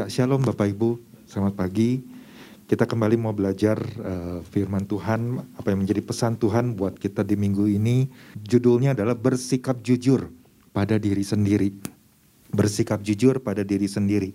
Ya, 0.00 0.08
shalom 0.08 0.40
Bapak 0.40 0.64
Ibu, 0.64 0.96
selamat 1.28 1.60
pagi. 1.60 2.00
Kita 2.64 2.88
kembali 2.88 3.20
mau 3.20 3.36
belajar 3.36 3.76
uh, 4.00 4.40
firman 4.48 4.88
Tuhan, 4.88 5.44
apa 5.60 5.76
yang 5.76 5.84
menjadi 5.84 6.00
pesan 6.00 6.40
Tuhan 6.40 6.72
buat 6.72 6.96
kita 6.96 7.20
di 7.20 7.36
minggu 7.36 7.68
ini. 7.68 8.08
Judulnya 8.40 8.96
adalah 8.96 9.12
bersikap 9.12 9.76
jujur 9.84 10.32
pada 10.72 10.96
diri 10.96 11.20
sendiri. 11.20 11.76
Bersikap 12.48 13.04
jujur 13.04 13.44
pada 13.44 13.60
diri 13.60 13.84
sendiri. 13.84 14.32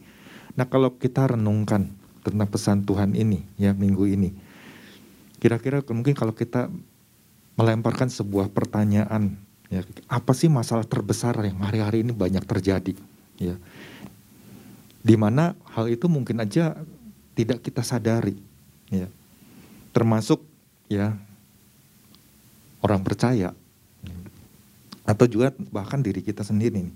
Nah, 0.53 0.69
kalau 0.69 1.01
kita 1.01 1.33
renungkan 1.33 1.89
tentang 2.21 2.45
pesan 2.45 2.85
Tuhan 2.85 3.17
ini 3.17 3.41
ya 3.57 3.73
minggu 3.73 4.05
ini. 4.05 4.37
Kira-kira 5.41 5.81
mungkin 5.89 6.13
kalau 6.13 6.37
kita 6.37 6.69
melemparkan 7.57 8.13
sebuah 8.13 8.53
pertanyaan 8.53 9.33
ya, 9.73 9.81
apa 10.13 10.37
sih 10.37 10.45
masalah 10.45 10.85
terbesar 10.85 11.33
yang 11.41 11.57
hari-hari 11.57 12.05
ini 12.05 12.13
banyak 12.13 12.45
terjadi 12.45 12.93
ya 13.41 13.57
di 15.05 15.13
mana 15.13 15.53
hal 15.77 15.85
itu 15.93 16.09
mungkin 16.09 16.41
aja 16.41 16.73
tidak 17.37 17.61
kita 17.61 17.85
sadari 17.85 18.33
ya. 18.89 19.05
Termasuk 19.93 20.41
ya 20.89 21.13
orang 22.81 23.05
percaya. 23.05 23.53
Atau 25.05 25.29
juga 25.29 25.53
bahkan 25.69 26.01
diri 26.01 26.25
kita 26.25 26.41
sendiri 26.41 26.89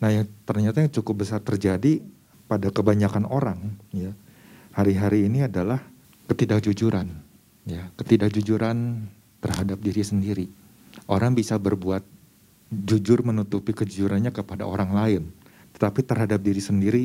nah 0.00 0.08
yang 0.08 0.24
ternyata 0.48 0.80
yang 0.80 0.88
cukup 0.88 1.28
besar 1.28 1.44
terjadi 1.44 2.00
pada 2.48 2.72
kebanyakan 2.72 3.28
orang 3.28 3.76
ya 3.92 4.16
hari-hari 4.72 5.28
ini 5.28 5.44
adalah 5.44 5.84
ketidakjujuran 6.32 7.12
ya. 7.68 7.92
Ketidakjujuran 8.00 9.04
terhadap 9.44 9.76
diri 9.84 10.00
sendiri. 10.00 10.46
Orang 11.04 11.36
bisa 11.36 11.60
berbuat 11.60 12.00
jujur 12.72 13.20
menutupi 13.20 13.76
kejujurannya 13.76 14.32
kepada 14.32 14.64
orang 14.64 14.96
lain 14.96 15.22
tetapi 15.76 16.06
terhadap 16.06 16.40
diri 16.40 16.62
sendiri 16.62 17.04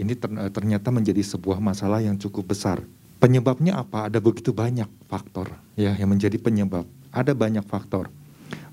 ini 0.00 0.16
ternyata 0.50 0.88
menjadi 0.88 1.20
sebuah 1.20 1.60
masalah 1.60 2.00
yang 2.00 2.16
cukup 2.16 2.56
besar. 2.56 2.80
Penyebabnya 3.20 3.76
apa? 3.76 4.08
Ada 4.08 4.16
begitu 4.16 4.56
banyak 4.56 4.88
faktor 5.04 5.52
ya 5.76 5.92
yang 6.00 6.08
menjadi 6.08 6.40
penyebab. 6.40 6.88
Ada 7.12 7.36
banyak 7.36 7.62
faktor. 7.68 8.08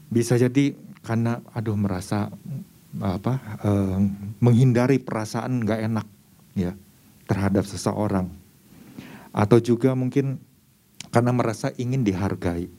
Bisa 0.08 0.40
jadi 0.40 0.72
karena 1.04 1.44
aduh 1.52 1.76
merasa 1.76 2.32
apa 3.00 3.40
eh, 3.64 3.98
menghindari 4.42 4.98
perasaan 4.98 5.64
nggak 5.64 5.82
enak 5.92 6.08
ya 6.58 6.74
terhadap 7.30 7.68
seseorang 7.68 8.32
atau 9.36 9.60
juga 9.62 9.94
mungkin 9.94 10.42
karena 11.14 11.32
merasa 11.36 11.70
ingin 11.78 12.02
dihargai 12.02 12.72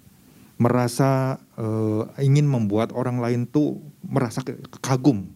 merasa 0.58 1.38
eh, 1.54 2.02
ingin 2.24 2.48
membuat 2.48 2.90
orang 2.92 3.22
lain 3.22 3.46
tuh 3.46 3.78
merasa 4.02 4.42
kagum 4.82 5.30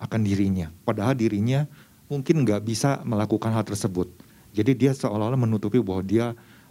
akan 0.00 0.20
dirinya 0.24 0.72
padahal 0.88 1.12
dirinya 1.12 1.68
mungkin 2.08 2.44
nggak 2.44 2.62
bisa 2.64 3.00
melakukan 3.02 3.52
hal 3.52 3.64
tersebut. 3.64 4.10
Jadi 4.54 4.72
dia 4.76 4.92
seolah-olah 4.94 5.38
menutupi 5.38 5.82
bahwa 5.82 6.02
dia 6.04 6.26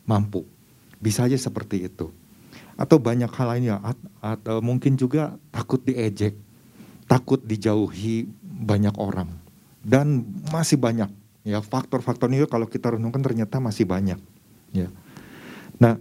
mampu. 0.08 0.48
Bisa 1.04 1.28
aja 1.28 1.36
seperti 1.36 1.84
itu. 1.88 2.12
Atau 2.80 2.98
banyak 2.98 3.30
hal 3.30 3.48
lainnya, 3.54 3.78
atau 4.24 4.64
mungkin 4.64 4.98
juga 4.98 5.36
takut 5.54 5.84
diejek, 5.84 6.34
takut 7.06 7.44
dijauhi 7.44 8.26
banyak 8.42 8.96
orang. 8.98 9.30
Dan 9.84 10.24
masih 10.50 10.80
banyak 10.80 11.12
ya 11.44 11.60
faktor-faktor 11.60 12.32
ini 12.32 12.48
kalau 12.48 12.66
kita 12.66 12.96
renungkan 12.96 13.20
ternyata 13.20 13.60
masih 13.60 13.84
banyak. 13.84 14.18
Ya. 14.72 14.88
Nah, 15.78 16.00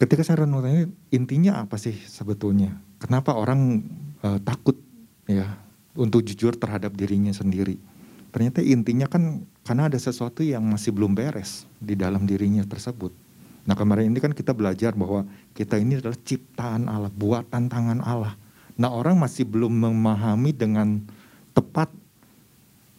ketika 0.00 0.24
saya 0.24 0.48
renungkan 0.48 0.90
intinya 1.12 1.62
apa 1.62 1.76
sih 1.76 1.94
sebetulnya? 2.08 2.80
Kenapa 2.96 3.36
orang 3.36 3.84
uh, 4.24 4.40
takut 4.40 4.80
ya 5.28 5.60
untuk 5.94 6.24
jujur 6.24 6.56
terhadap 6.56 6.96
dirinya 6.96 7.30
sendiri? 7.30 7.76
Ternyata 8.36 8.60
intinya 8.60 9.08
kan 9.08 9.48
karena 9.64 9.88
ada 9.88 9.96
sesuatu 9.96 10.44
yang 10.44 10.60
masih 10.60 10.92
belum 10.92 11.16
beres 11.16 11.64
di 11.80 11.96
dalam 11.96 12.28
dirinya 12.28 12.60
tersebut. 12.68 13.08
Nah 13.64 13.72
kemarin 13.72 14.12
ini 14.12 14.20
kan 14.20 14.36
kita 14.36 14.52
belajar 14.52 14.92
bahwa 14.92 15.24
kita 15.56 15.80
ini 15.80 15.96
adalah 15.96 16.20
ciptaan 16.20 16.84
Allah, 16.84 17.08
buatan 17.08 17.72
tangan 17.72 18.04
Allah. 18.04 18.36
Nah 18.76 18.92
orang 18.92 19.16
masih 19.16 19.48
belum 19.48 19.72
memahami 19.72 20.52
dengan 20.52 21.00
tepat 21.56 21.88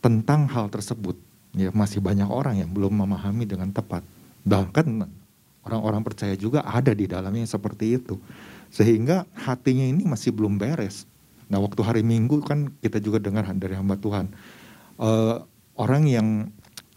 tentang 0.01 0.49
hal 0.49 0.73
tersebut. 0.73 1.13
Ya 1.53 1.69
masih 1.69 2.01
banyak 2.01 2.25
orang 2.25 2.57
yang 2.57 2.73
belum 2.73 2.97
memahami 2.97 3.45
dengan 3.45 3.69
tepat. 3.69 4.01
Bahkan 4.41 5.05
orang-orang 5.69 6.01
percaya 6.01 6.33
juga 6.33 6.65
ada 6.65 6.97
di 6.97 7.05
dalamnya 7.05 7.45
seperti 7.45 8.01
itu. 8.01 8.17
Sehingga 8.73 9.29
hatinya 9.37 9.85
ini 9.85 10.01
masih 10.01 10.33
belum 10.33 10.57
beres. 10.57 11.05
Nah 11.45 11.61
waktu 11.61 11.77
hari 11.85 12.01
Minggu 12.01 12.41
kan 12.41 12.73
kita 12.81 12.97
juga 12.97 13.21
dengar 13.21 13.45
dari 13.53 13.77
hamba 13.77 14.01
Tuhan 14.01 14.56
uh, 14.97 15.45
orang 15.77 16.03
yang 16.09 16.27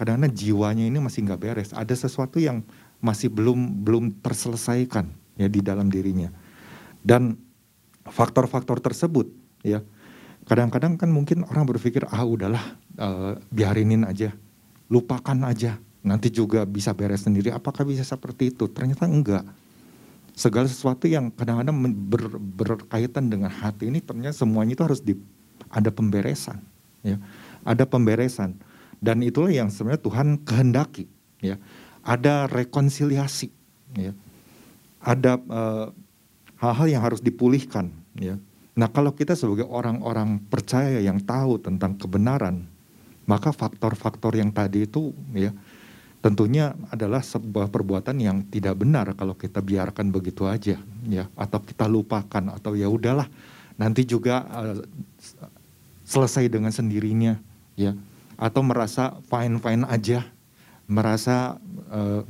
kadang-kadang 0.01 0.33
jiwanya 0.33 0.85
ini 0.89 0.97
masih 0.97 1.29
nggak 1.29 1.41
beres, 1.41 1.71
ada 1.77 1.93
sesuatu 1.93 2.41
yang 2.41 2.65
masih 3.05 3.29
belum 3.29 3.85
belum 3.85 4.05
terselesaikan 4.25 5.09
ya 5.37 5.49
di 5.49 5.61
dalam 5.61 5.93
dirinya. 5.93 6.33
Dan 7.01 7.37
faktor-faktor 8.09 8.81
tersebut 8.81 9.29
ya 9.61 9.85
kadang-kadang 10.49 10.97
kan 10.97 11.13
mungkin 11.13 11.45
orang 11.45 11.69
berpikir 11.69 12.09
ah 12.09 12.25
udahlah 12.25 12.81
uh, 12.97 13.37
biarinin 13.53 14.09
aja, 14.09 14.33
lupakan 14.89 15.37
aja, 15.45 15.77
nanti 16.01 16.33
juga 16.33 16.65
bisa 16.65 16.97
beres 16.97 17.29
sendiri. 17.29 17.53
Apakah 17.53 17.85
bisa 17.85 18.05
seperti 18.05 18.53
itu? 18.53 18.69
Ternyata 18.73 19.05
enggak. 19.05 19.45
Segala 20.33 20.65
sesuatu 20.65 21.05
yang 21.05 21.29
kadang-kadang 21.29 21.77
ber, 22.09 22.41
berkaitan 22.41 23.29
dengan 23.29 23.53
hati 23.53 23.93
ini 23.93 24.01
ternyata 24.01 24.33
semuanya 24.33 24.73
itu 24.73 24.85
harus 24.89 25.05
di, 25.05 25.13
ada 25.69 25.93
pemberesan. 25.93 26.65
Ya 27.05 27.21
ada 27.65 27.85
pemberesan. 27.85 28.57
Dan 29.01 29.25
itulah 29.25 29.49
yang 29.49 29.73
sebenarnya 29.73 30.05
Tuhan 30.05 30.29
kehendaki 30.45 31.09
ya. 31.41 31.57
Ada 32.05 32.49
rekonsiliasi 32.49 33.49
ya. 33.97 34.13
Ada 35.01 35.41
eh, 35.41 35.87
hal-hal 36.61 36.87
yang 36.89 37.03
harus 37.03 37.25
dipulihkan 37.25 37.89
ya. 38.17 38.37
Nah 38.77 38.89
kalau 38.93 39.17
kita 39.17 39.33
sebagai 39.33 39.67
orang-orang 39.69 40.41
percaya 40.49 41.01
yang 41.01 41.21
tahu 41.25 41.61
tentang 41.61 41.97
kebenaran 41.97 42.69
maka 43.25 43.55
faktor-faktor 43.55 44.37
yang 44.37 44.51
tadi 44.51 44.85
itu 44.85 45.15
ya 45.33 45.55
tentunya 46.21 46.77
adalah 46.93 47.25
sebuah 47.25 47.73
perbuatan 47.73 48.21
yang 48.21 48.45
tidak 48.53 48.77
benar 48.77 49.17
kalau 49.17 49.33
kita 49.33 49.65
biarkan 49.65 50.13
begitu 50.13 50.45
aja 50.45 50.77
ya. 51.09 51.25
Atau 51.37 51.65
kita 51.65 51.89
lupakan 51.89 52.53
atau 52.53 52.77
ya 52.77 52.93
udahlah 52.93 53.29
nanti 53.81 54.05
juga 54.05 54.45
uh, 54.53 54.85
selesai 56.05 56.53
dengan 56.53 56.69
sendirinya 56.69 57.41
ya 57.81 57.97
atau 58.37 58.61
merasa 58.61 59.17
fine 59.29 59.57
fine 59.57 59.85
aja 59.89 60.29
merasa 60.85 61.57
eh, 61.89 62.21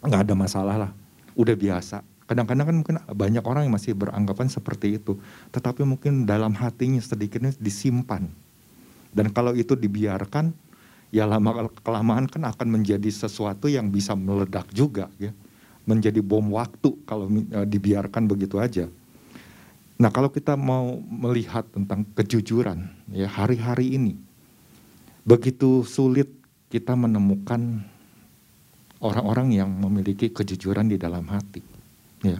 nggak 0.00 0.20
uh, 0.20 0.24
ada 0.24 0.34
masalah 0.38 0.76
lah 0.78 0.90
udah 1.36 1.52
biasa. 1.52 2.00
Kadang-kadang 2.26 2.66
kan 2.66 2.76
mungkin 2.82 2.96
banyak 3.06 3.44
orang 3.46 3.70
yang 3.70 3.74
masih 3.76 3.94
beranggapan 3.94 4.50
seperti 4.50 4.98
itu 4.98 5.18
tetapi 5.50 5.82
mungkin 5.82 6.24
dalam 6.24 6.56
hatinya 6.56 7.02
sedikitnya 7.02 7.52
disimpan. 7.58 8.30
Dan 9.10 9.32
kalau 9.32 9.56
itu 9.56 9.76
dibiarkan 9.76 10.52
ya 11.10 11.24
lama 11.24 11.70
kelamaan 11.82 12.26
kan 12.26 12.44
akan 12.44 12.68
menjadi 12.80 13.08
sesuatu 13.08 13.66
yang 13.70 13.90
bisa 13.90 14.16
meledak 14.16 14.68
juga 14.70 15.10
ya. 15.18 15.30
Menjadi 15.86 16.18
bom 16.18 16.42
waktu 16.50 16.98
kalau 17.06 17.30
uh, 17.30 17.66
dibiarkan 17.66 18.26
begitu 18.26 18.58
aja. 18.58 18.90
Nah 19.96 20.10
kalau 20.12 20.28
kita 20.28 20.58
mau 20.58 20.98
melihat 21.00 21.64
tentang 21.72 22.04
kejujuran 22.12 22.90
ya 23.14 23.30
hari-hari 23.30 23.96
ini 23.96 24.25
Begitu 25.26 25.82
sulit 25.82 26.30
kita 26.70 26.94
menemukan 26.94 27.82
orang-orang 29.02 29.58
yang 29.58 29.70
memiliki 29.70 30.30
kejujuran 30.30 30.86
di 30.86 30.96
dalam 30.96 31.26
hati. 31.26 31.60
Ya. 32.22 32.38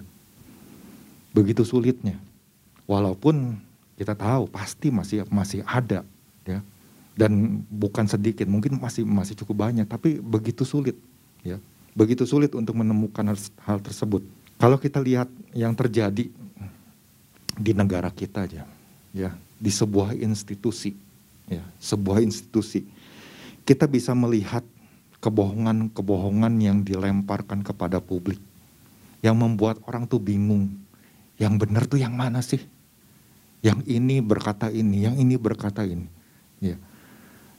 Begitu 1.35 1.67
sulitnya. 1.67 2.17
Walaupun 2.87 3.59
kita 3.99 4.15
tahu 4.15 4.47
pasti 4.47 4.95
masih 4.95 5.27
masih 5.29 5.67
ada 5.67 6.07
ya. 6.47 6.63
Dan 7.17 7.65
bukan 7.73 8.07
sedikit, 8.07 8.45
mungkin 8.47 8.77
masih 8.77 9.03
masih 9.03 9.35
cukup 9.41 9.67
banyak, 9.67 9.89
tapi 9.89 10.21
begitu 10.21 10.63
sulit 10.63 10.95
ya. 11.43 11.59
Begitu 11.97 12.29
sulit 12.29 12.53
untuk 12.53 12.77
menemukan 12.77 13.35
hal 13.65 13.79
tersebut. 13.81 14.21
Kalau 14.61 14.77
kita 14.77 15.01
lihat 15.01 15.27
yang 15.57 15.73
terjadi 15.73 16.29
di 17.57 17.73
negara 17.73 18.13
kita 18.13 18.45
aja 18.45 18.69
ya, 19.17 19.33
di 19.57 19.73
sebuah 19.73 20.13
institusi 20.13 20.93
ya, 21.51 21.63
sebuah 21.79 22.23
institusi. 22.23 22.87
Kita 23.67 23.91
bisa 23.91 24.15
melihat 24.15 24.63
kebohongan-kebohongan 25.19 26.55
yang 26.63 26.87
dilemparkan 26.87 27.67
kepada 27.67 27.99
publik. 27.99 28.39
Yang 29.25 29.37
membuat 29.43 29.83
orang 29.91 30.07
tuh 30.07 30.23
bingung. 30.23 30.71
Yang 31.35 31.55
benar 31.67 31.83
tuh 31.91 31.99
yang 31.99 32.15
mana 32.15 32.39
sih? 32.45 32.63
Yang 33.65 33.83
ini 33.91 34.23
berkata 34.23 34.71
ini, 34.71 35.03
yang 35.03 35.19
ini 35.19 35.35
berkata 35.35 35.83
ini. 35.83 36.07
Ya. 36.63 36.79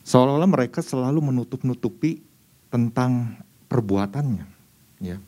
Seolah-olah 0.08 0.48
mereka 0.48 0.80
selalu 0.80 1.20
menutup-nutupi 1.20 2.24
tentang 2.72 3.36
perbuatannya. 3.68 4.48
Ya. 5.04 5.20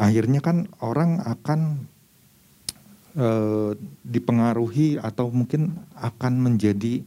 Akhirnya 0.00 0.40
kan 0.40 0.64
orang 0.80 1.20
akan 1.20 1.84
e, 3.12 3.28
dipengaruhi 4.00 4.96
atau 4.96 5.28
mungkin 5.28 5.76
akan 5.92 6.40
menjadi 6.40 7.04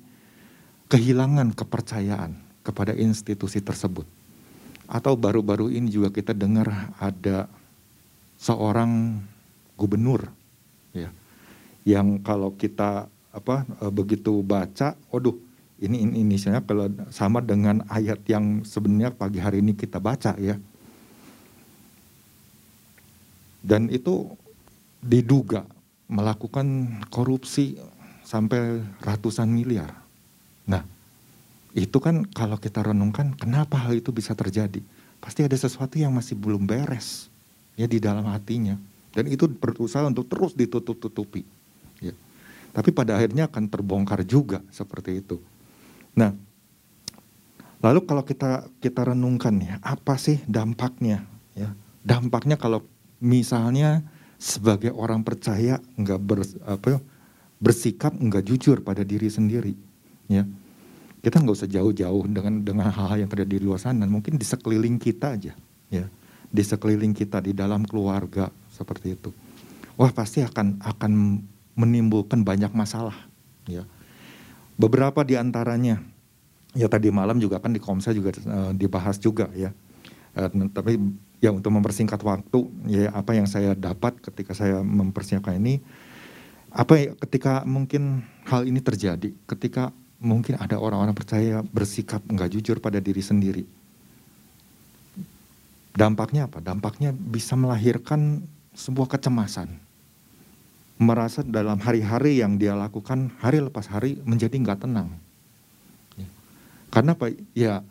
kehilangan 0.94 1.58
kepercayaan 1.58 2.38
kepada 2.62 2.94
institusi 2.94 3.58
tersebut. 3.58 4.06
Atau 4.86 5.18
baru-baru 5.18 5.74
ini 5.74 5.90
juga 5.90 6.14
kita 6.14 6.38
dengar 6.38 6.94
ada 7.02 7.50
seorang 8.38 9.18
gubernur 9.74 10.30
ya 10.94 11.10
yang 11.82 12.22
kalau 12.22 12.54
kita 12.54 13.10
apa 13.34 13.66
e, 13.82 13.86
begitu 13.90 14.46
baca, 14.46 14.94
waduh 15.10 15.34
ini 15.82 16.06
ini 16.06 16.22
inisialnya 16.22 16.62
kalau 16.62 16.88
sama 17.10 17.42
dengan 17.42 17.82
ayat 17.90 18.22
yang 18.30 18.62
sebenarnya 18.62 19.12
pagi 19.18 19.42
hari 19.42 19.66
ini 19.66 19.74
kita 19.74 19.98
baca 19.98 20.38
ya. 20.38 20.62
Dan 23.64 23.88
itu 23.90 24.30
diduga 25.00 25.64
melakukan 26.12 27.00
korupsi 27.08 27.80
sampai 28.22 28.84
ratusan 29.02 29.48
miliar. 29.48 30.03
Nah, 30.64 30.86
itu 31.74 31.98
kan 31.98 32.24
kalau 32.30 32.56
kita 32.62 32.86
renungkan 32.86 33.34
kenapa 33.34 33.82
hal 33.82 33.98
itu 33.98 34.14
bisa 34.14 34.38
terjadi? 34.38 34.80
Pasti 35.18 35.42
ada 35.42 35.56
sesuatu 35.56 35.96
yang 35.98 36.14
masih 36.14 36.36
belum 36.36 36.68
beres 36.68 37.32
ya 37.74 37.90
di 37.90 37.98
dalam 37.98 38.28
hatinya 38.30 38.78
dan 39.14 39.30
itu 39.30 39.46
berusaha 39.46 40.04
untuk 40.10 40.26
terus 40.26 40.58
ditutup-tutupi. 40.58 41.46
Ya. 42.02 42.14
Tapi 42.74 42.90
pada 42.90 43.18
akhirnya 43.18 43.46
akan 43.46 43.70
terbongkar 43.70 44.26
juga 44.26 44.66
seperti 44.74 45.22
itu. 45.22 45.38
Nah, 46.18 46.34
lalu 47.82 48.06
kalau 48.10 48.26
kita 48.26 48.66
kita 48.82 49.14
renungkan 49.14 49.54
ya 49.62 49.76
apa 49.86 50.18
sih 50.18 50.42
dampaknya? 50.50 51.26
Ya, 51.54 51.74
dampaknya 52.02 52.58
kalau 52.58 52.82
misalnya 53.22 54.02
sebagai 54.42 54.92
orang 54.92 55.22
percaya 55.22 55.78
nggak 55.96 56.20
ber, 56.20 56.42
bersikap 57.62 58.12
nggak 58.18 58.44
jujur 58.50 58.82
pada 58.82 59.06
diri 59.06 59.30
sendiri, 59.30 59.78
ya. 60.30 60.44
Kita 61.24 61.40
nggak 61.40 61.56
usah 61.56 61.72
jauh-jauh 61.72 62.28
dengan 62.28 62.60
dengan 62.60 62.92
hal-hal 62.92 63.24
yang 63.24 63.32
terjadi 63.32 63.60
di 63.60 63.64
luar 63.64 63.80
sana. 63.80 64.04
Mungkin 64.04 64.36
di 64.36 64.44
sekeliling 64.44 65.00
kita 65.00 65.40
aja 65.40 65.56
ya. 65.88 66.06
Di 66.54 66.62
sekeliling 66.62 67.16
kita 67.16 67.40
di 67.40 67.56
dalam 67.56 67.88
keluarga 67.88 68.52
seperti 68.70 69.16
itu. 69.16 69.32
Wah 69.96 70.12
pasti 70.12 70.44
akan 70.44 70.84
akan 70.84 71.12
menimbulkan 71.80 72.44
banyak 72.44 72.76
masalah 72.76 73.16
ya. 73.66 73.88
Beberapa 74.76 75.24
di 75.24 75.40
antaranya 75.40 76.04
ya 76.76 76.90
tadi 76.90 77.14
malam 77.14 77.38
juga 77.38 77.62
kan 77.62 77.72
di 77.72 77.80
Komsel 77.80 78.18
juga 78.18 78.36
uh, 78.50 78.76
dibahas 78.76 79.16
juga 79.18 79.48
ya. 79.56 79.72
Uh, 80.36 80.68
tapi 80.74 81.00
ya 81.40 81.52
untuk 81.56 81.72
mempersingkat 81.72 82.20
waktu 82.20 82.60
ya 82.88 83.12
apa 83.16 83.32
yang 83.36 83.48
saya 83.48 83.76
dapat 83.76 84.16
ketika 84.24 84.56
saya 84.56 84.80
mempersiapkan 84.80 85.60
ini 85.60 85.84
apa 86.74 86.98
ya, 86.98 87.12
ketika 87.20 87.62
mungkin 87.70 88.26
hal 88.50 88.66
ini 88.66 88.82
terjadi 88.82 89.30
ketika 89.46 89.94
mungkin 90.24 90.56
ada 90.56 90.80
orang-orang 90.80 91.12
percaya 91.12 91.60
bersikap 91.62 92.24
nggak 92.24 92.56
jujur 92.56 92.80
pada 92.80 93.04
diri 93.04 93.20
sendiri. 93.20 93.64
Dampaknya 95.94 96.50
apa? 96.50 96.64
Dampaknya 96.64 97.14
bisa 97.14 97.54
melahirkan 97.54 98.42
sebuah 98.74 99.14
kecemasan. 99.14 99.70
Merasa 100.98 101.44
dalam 101.46 101.78
hari-hari 101.78 102.40
yang 102.42 102.58
dia 102.58 102.74
lakukan 102.74 103.30
hari 103.44 103.62
lepas 103.62 103.86
hari 103.92 104.18
menjadi 104.24 104.56
nggak 104.58 104.88
tenang. 104.88 105.14
Ya. 106.18 106.26
Karena 106.90 107.14
apa? 107.14 107.30
Ya 107.54 107.84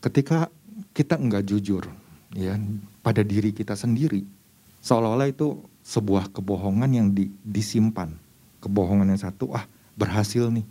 ketika 0.00 0.48
kita 0.96 1.20
nggak 1.20 1.44
jujur 1.44 1.84
ya 2.32 2.56
pada 3.04 3.20
diri 3.20 3.50
kita 3.52 3.76
sendiri, 3.76 4.24
seolah-olah 4.80 5.28
itu 5.28 5.60
sebuah 5.84 6.30
kebohongan 6.32 6.90
yang 6.94 7.08
di, 7.12 7.28
disimpan. 7.44 8.14
Kebohongan 8.60 9.10
yang 9.10 9.20
satu, 9.20 9.52
ah 9.56 9.64
berhasil 9.96 10.48
nih, 10.52 10.64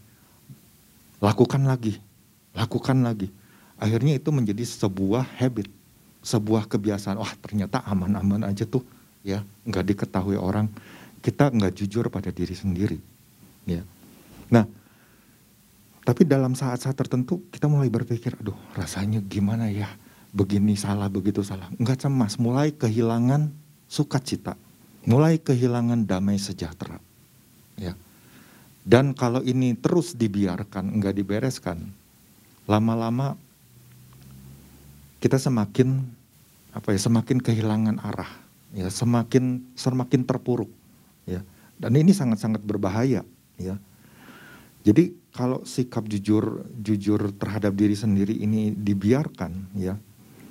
lakukan 1.19 1.67
lagi, 1.67 1.99
lakukan 2.55 3.03
lagi. 3.03 3.29
Akhirnya 3.79 4.19
itu 4.19 4.31
menjadi 4.31 4.63
sebuah 4.63 5.39
habit, 5.39 5.71
sebuah 6.23 6.67
kebiasaan. 6.67 7.19
Wah 7.19 7.31
ternyata 7.39 7.83
aman-aman 7.87 8.43
aja 8.47 8.67
tuh, 8.67 8.83
ya 9.23 9.43
nggak 9.67 9.85
diketahui 9.95 10.35
orang. 10.35 10.67
Kita 11.19 11.51
nggak 11.51 11.75
jujur 11.75 12.07
pada 12.07 12.31
diri 12.31 12.55
sendiri, 12.55 12.95
ya. 13.67 13.83
Nah, 14.47 14.63
tapi 16.07 16.23
dalam 16.23 16.55
saat-saat 16.55 16.95
tertentu 16.95 17.43
kita 17.51 17.67
mulai 17.67 17.91
berpikir, 17.91 18.39
aduh 18.39 18.55
rasanya 18.71 19.19
gimana 19.19 19.67
ya, 19.67 19.91
begini 20.31 20.79
salah, 20.79 21.11
begitu 21.11 21.43
salah. 21.43 21.67
Nggak 21.75 22.07
cemas, 22.07 22.39
mulai 22.39 22.71
kehilangan 22.71 23.51
sukacita, 23.91 24.55
mulai 25.03 25.43
kehilangan 25.43 26.07
damai 26.07 26.39
sejahtera, 26.39 27.03
ya 27.75 27.99
dan 28.89 29.13
kalau 29.13 29.45
ini 29.45 29.77
terus 29.77 30.17
dibiarkan, 30.17 30.97
enggak 30.97 31.13
dibereskan, 31.13 31.93
lama-lama 32.65 33.37
kita 35.21 35.37
semakin 35.37 36.09
apa 36.73 36.97
ya, 36.97 36.99
semakin 37.05 37.37
kehilangan 37.37 38.01
arah, 38.01 38.33
ya, 38.73 38.89
semakin 38.89 39.61
semakin 39.77 40.25
terpuruk, 40.25 40.73
ya. 41.29 41.45
Dan 41.77 42.01
ini 42.01 42.17
sangat-sangat 42.17 42.65
berbahaya, 42.65 43.21
ya. 43.61 43.77
Jadi 44.81 45.13
kalau 45.37 45.61
sikap 45.69 46.09
jujur 46.09 46.65
jujur 46.81 47.29
terhadap 47.37 47.77
diri 47.77 47.93
sendiri 47.93 48.41
ini 48.41 48.73
dibiarkan, 48.73 49.69
ya, 49.77 50.01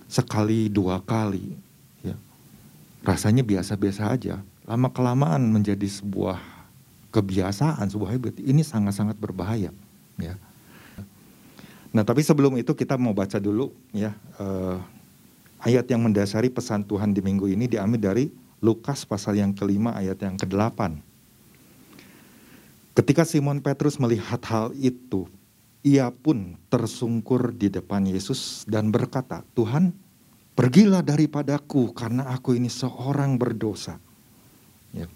sekali 0.06 0.70
dua 0.70 1.02
kali, 1.02 1.58
ya, 2.06 2.14
rasanya 3.02 3.42
biasa-biasa 3.42 4.14
aja. 4.14 4.38
Lama 4.62 4.94
kelamaan 4.94 5.42
menjadi 5.50 5.90
sebuah 5.90 6.57
kebiasaan, 7.08 7.88
sebuah 7.88 8.16
habit, 8.16 8.40
ini 8.44 8.60
sangat-sangat 8.60 9.16
berbahaya. 9.16 9.72
Ya. 10.20 10.34
Nah, 11.88 12.04
tapi 12.04 12.20
sebelum 12.20 12.60
itu 12.60 12.76
kita 12.76 13.00
mau 13.00 13.16
baca 13.16 13.40
dulu 13.40 13.72
ya 13.96 14.12
uh, 14.36 14.76
ayat 15.64 15.88
yang 15.88 16.04
mendasari 16.04 16.52
pesan 16.52 16.84
Tuhan 16.84 17.16
di 17.16 17.24
minggu 17.24 17.48
ini 17.48 17.64
diambil 17.64 18.12
dari 18.12 18.24
Lukas 18.60 19.08
pasal 19.08 19.38
yang 19.40 19.56
kelima 19.56 19.96
ayat 19.96 20.20
yang 20.20 20.36
kedelapan. 20.36 21.00
Ketika 22.92 23.22
Simon 23.22 23.62
Petrus 23.62 23.94
melihat 24.02 24.42
hal 24.50 24.74
itu, 24.74 25.30
ia 25.86 26.10
pun 26.10 26.58
tersungkur 26.66 27.54
di 27.54 27.70
depan 27.70 28.02
Yesus 28.02 28.66
dan 28.66 28.90
berkata, 28.90 29.46
Tuhan, 29.54 29.94
pergilah 30.58 31.06
daripadaku 31.06 31.94
karena 31.94 32.26
aku 32.34 32.58
ini 32.58 32.66
seorang 32.66 33.38
berdosa. 33.38 34.02
Ya. 34.90 35.06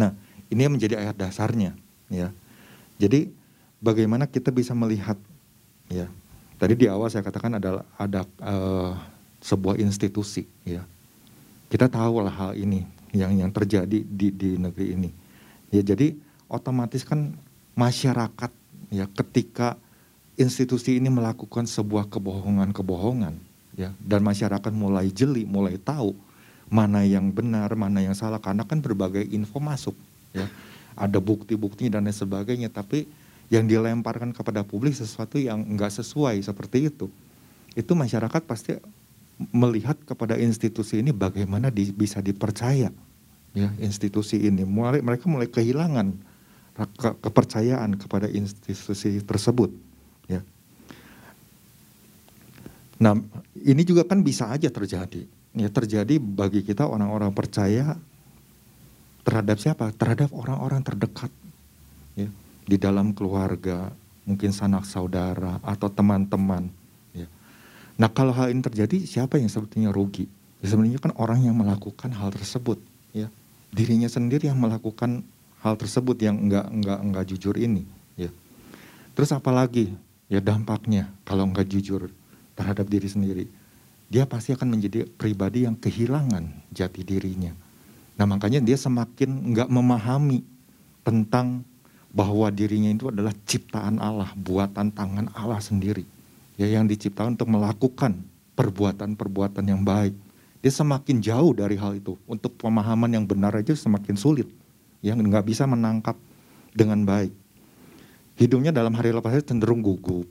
Nah, 0.00 0.16
ini 0.48 0.60
yang 0.64 0.74
menjadi 0.74 1.00
ayat 1.00 1.16
dasarnya, 1.16 1.76
ya. 2.08 2.32
Jadi 2.98 3.30
bagaimana 3.78 4.26
kita 4.26 4.48
bisa 4.50 4.72
melihat, 4.72 5.16
ya. 5.88 6.08
Tadi 6.58 6.74
di 6.74 6.90
awal 6.90 7.06
saya 7.06 7.22
katakan 7.22 7.56
adalah 7.56 7.86
ada 7.94 8.26
uh, 8.42 8.98
sebuah 9.44 9.78
institusi, 9.78 10.48
ya. 10.66 10.82
Kita 11.68 11.86
tahu 11.86 12.24
lah 12.24 12.32
hal 12.32 12.52
ini 12.56 12.88
yang 13.12 13.36
yang 13.36 13.50
terjadi 13.52 14.04
di 14.04 14.28
di 14.32 14.56
negeri 14.56 14.96
ini. 14.96 15.10
Ya, 15.68 15.84
jadi 15.84 16.16
otomatis 16.48 17.04
kan 17.04 17.36
masyarakat 17.76 18.50
ya 18.88 19.04
ketika 19.12 19.76
institusi 20.40 20.96
ini 20.96 21.12
melakukan 21.12 21.68
sebuah 21.68 22.08
kebohongan-kebohongan 22.08 23.36
ya 23.76 23.92
dan 24.00 24.24
masyarakat 24.24 24.72
mulai 24.72 25.12
jeli, 25.12 25.44
mulai 25.44 25.76
tahu 25.76 26.16
mana 26.68 27.04
yang 27.04 27.28
benar, 27.32 27.72
mana 27.76 28.00
yang 28.00 28.16
salah 28.16 28.40
karena 28.40 28.64
kan 28.64 28.80
berbagai 28.80 29.24
info 29.28 29.60
masuk 29.60 29.96
ya. 30.34 30.46
Ada 30.98 31.22
bukti-bukti 31.22 31.86
dan 31.86 32.10
lain 32.10 32.16
sebagainya 32.16 32.68
tapi 32.74 33.06
yang 33.48 33.64
dilemparkan 33.64 34.34
kepada 34.34 34.66
publik 34.66 34.92
sesuatu 34.92 35.40
yang 35.40 35.64
enggak 35.64 35.94
sesuai 35.94 36.42
seperti 36.42 36.90
itu 36.90 37.08
itu 37.78 37.92
masyarakat 37.94 38.42
pasti 38.44 38.74
melihat 39.54 39.94
kepada 40.02 40.34
institusi 40.34 40.98
ini 40.98 41.14
bagaimana 41.14 41.70
di, 41.70 41.94
bisa 41.94 42.18
dipercaya 42.18 42.90
ya 43.54 43.68
institusi 43.78 44.42
ini. 44.42 44.66
Mulai 44.66 44.98
mereka 44.98 45.30
mulai 45.30 45.46
kehilangan 45.46 46.10
ke, 46.74 47.08
kepercayaan 47.22 47.94
kepada 47.94 48.26
institusi 48.30 49.22
tersebut 49.22 49.70
ya. 50.26 50.42
Nah 52.98 53.14
ini 53.62 53.82
juga 53.86 54.02
kan 54.02 54.26
bisa 54.26 54.50
aja 54.50 54.66
terjadi 54.68 55.22
ya 55.54 55.68
terjadi 55.70 56.18
bagi 56.18 56.66
kita 56.66 56.86
orang-orang 56.86 57.30
percaya 57.30 57.94
terhadap 59.28 59.60
siapa? 59.60 59.92
Terhadap 59.92 60.32
orang-orang 60.32 60.80
terdekat 60.80 61.28
ya, 62.16 62.32
di 62.64 62.76
dalam 62.80 63.12
keluarga, 63.12 63.92
mungkin 64.24 64.56
sanak 64.56 64.88
saudara 64.88 65.60
atau 65.60 65.92
teman-teman. 65.92 66.72
Ya. 67.12 67.28
Nah 68.00 68.08
kalau 68.08 68.32
hal 68.32 68.48
ini 68.48 68.64
terjadi, 68.64 69.04
siapa 69.04 69.36
yang 69.36 69.52
sebetulnya 69.52 69.92
rugi? 69.92 70.24
Ya, 70.64 70.72
sebenarnya 70.72 70.96
kan 70.96 71.12
orang 71.20 71.44
yang 71.44 71.60
melakukan 71.60 72.08
hal 72.16 72.32
tersebut, 72.32 72.80
ya 73.12 73.28
dirinya 73.68 74.08
sendiri 74.08 74.48
yang 74.48 74.56
melakukan 74.56 75.20
hal 75.60 75.76
tersebut 75.76 76.16
yang 76.24 76.40
enggak 76.48 76.64
enggak 76.72 76.98
enggak 77.04 77.24
jujur 77.28 77.52
ini. 77.60 77.84
Ya. 78.16 78.32
Terus 79.12 79.28
apalagi 79.36 79.92
ya 80.32 80.40
dampaknya 80.40 81.12
kalau 81.28 81.44
enggak 81.44 81.68
jujur 81.68 82.08
terhadap 82.56 82.88
diri 82.88 83.12
sendiri, 83.12 83.44
dia 84.08 84.24
pasti 84.24 84.56
akan 84.56 84.72
menjadi 84.72 85.04
pribadi 85.04 85.68
yang 85.68 85.76
kehilangan 85.76 86.72
jati 86.72 87.04
dirinya 87.04 87.67
Nah 88.18 88.26
makanya 88.26 88.58
dia 88.58 88.74
semakin 88.74 89.54
nggak 89.54 89.70
memahami 89.70 90.42
tentang 91.06 91.62
bahwa 92.10 92.50
dirinya 92.50 92.90
itu 92.90 93.14
adalah 93.14 93.30
ciptaan 93.46 94.02
Allah, 94.02 94.34
buatan 94.34 94.90
tangan 94.90 95.30
Allah 95.32 95.62
sendiri. 95.62 96.02
ya 96.58 96.66
yang 96.66 96.90
diciptakan 96.90 97.38
untuk 97.38 97.54
melakukan 97.54 98.18
perbuatan-perbuatan 98.58 99.62
yang 99.62 99.86
baik. 99.86 100.10
Dia 100.58 100.72
semakin 100.74 101.22
jauh 101.22 101.54
dari 101.54 101.78
hal 101.78 102.02
itu. 102.02 102.18
Untuk 102.26 102.58
pemahaman 102.58 103.14
yang 103.14 103.22
benar 103.22 103.54
aja 103.54 103.70
semakin 103.78 104.18
sulit. 104.18 104.50
Yang 104.98 105.22
nggak 105.22 105.46
bisa 105.46 105.70
menangkap 105.70 106.18
dengan 106.74 107.06
baik. 107.06 107.30
Hidupnya 108.34 108.74
dalam 108.74 108.90
hari 108.98 109.14
lepas 109.14 109.30
hari 109.30 109.46
cenderung 109.46 109.78
gugup. 109.78 110.26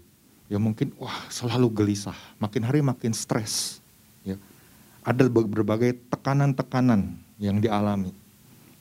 Ya 0.51 0.60
mungkin 0.60 0.91
wah 1.00 1.15
selalu 1.32 1.72
gelisah. 1.72 2.20
Makin 2.44 2.67
hari 2.67 2.84
makin 2.84 3.15
stres. 3.15 3.79
Ya. 4.27 4.36
Ada 5.08 5.32
berbagai 5.32 5.96
tekanan-tekanan 6.12 7.15
yang 7.38 7.62
dialami. 7.62 8.13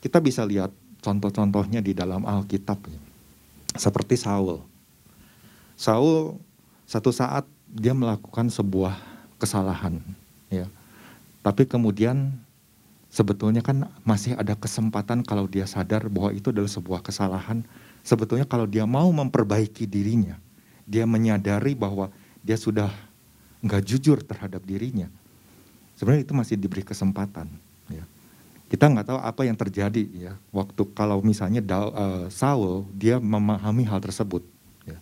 Kita 0.00 0.20
bisa 0.20 0.44
lihat 0.44 0.72
contoh-contohnya 1.00 1.80
di 1.84 1.92
dalam 1.92 2.24
Alkitab. 2.24 2.78
Ya. 2.88 3.00
Seperti 3.76 4.16
Saul. 4.16 4.64
Saul 5.76 6.40
satu 6.88 7.12
saat 7.12 7.44
dia 7.68 7.92
melakukan 7.92 8.48
sebuah 8.48 8.96
kesalahan. 9.36 10.00
Ya. 10.48 10.66
Tapi 11.44 11.68
kemudian 11.68 12.32
sebetulnya 13.12 13.60
kan 13.60 13.88
masih 14.02 14.34
ada 14.34 14.56
kesempatan 14.56 15.22
kalau 15.22 15.46
dia 15.46 15.68
sadar 15.68 16.08
bahwa 16.10 16.32
itu 16.32 16.50
adalah 16.50 16.70
sebuah 16.70 17.00
kesalahan 17.04 17.62
sebetulnya 18.06 18.46
kalau 18.46 18.70
dia 18.70 18.86
mau 18.86 19.10
memperbaiki 19.10 19.82
dirinya, 19.90 20.38
dia 20.86 21.02
menyadari 21.02 21.74
bahwa 21.74 22.14
dia 22.46 22.54
sudah 22.54 22.86
nggak 23.66 23.82
jujur 23.82 24.22
terhadap 24.22 24.62
dirinya, 24.62 25.10
sebenarnya 25.98 26.22
itu 26.22 26.34
masih 26.38 26.54
diberi 26.54 26.86
kesempatan. 26.86 27.50
Kita 28.66 28.90
nggak 28.90 29.06
tahu 29.06 29.18
apa 29.22 29.42
yang 29.46 29.54
terjadi 29.54 30.04
ya 30.10 30.32
waktu 30.50 30.82
kalau 30.90 31.22
misalnya 31.22 31.62
uh, 31.62 32.26
Saul 32.26 32.82
dia 32.90 33.22
memahami 33.22 33.86
hal 33.86 34.02
tersebut. 34.02 34.42
Ya. 34.82 34.98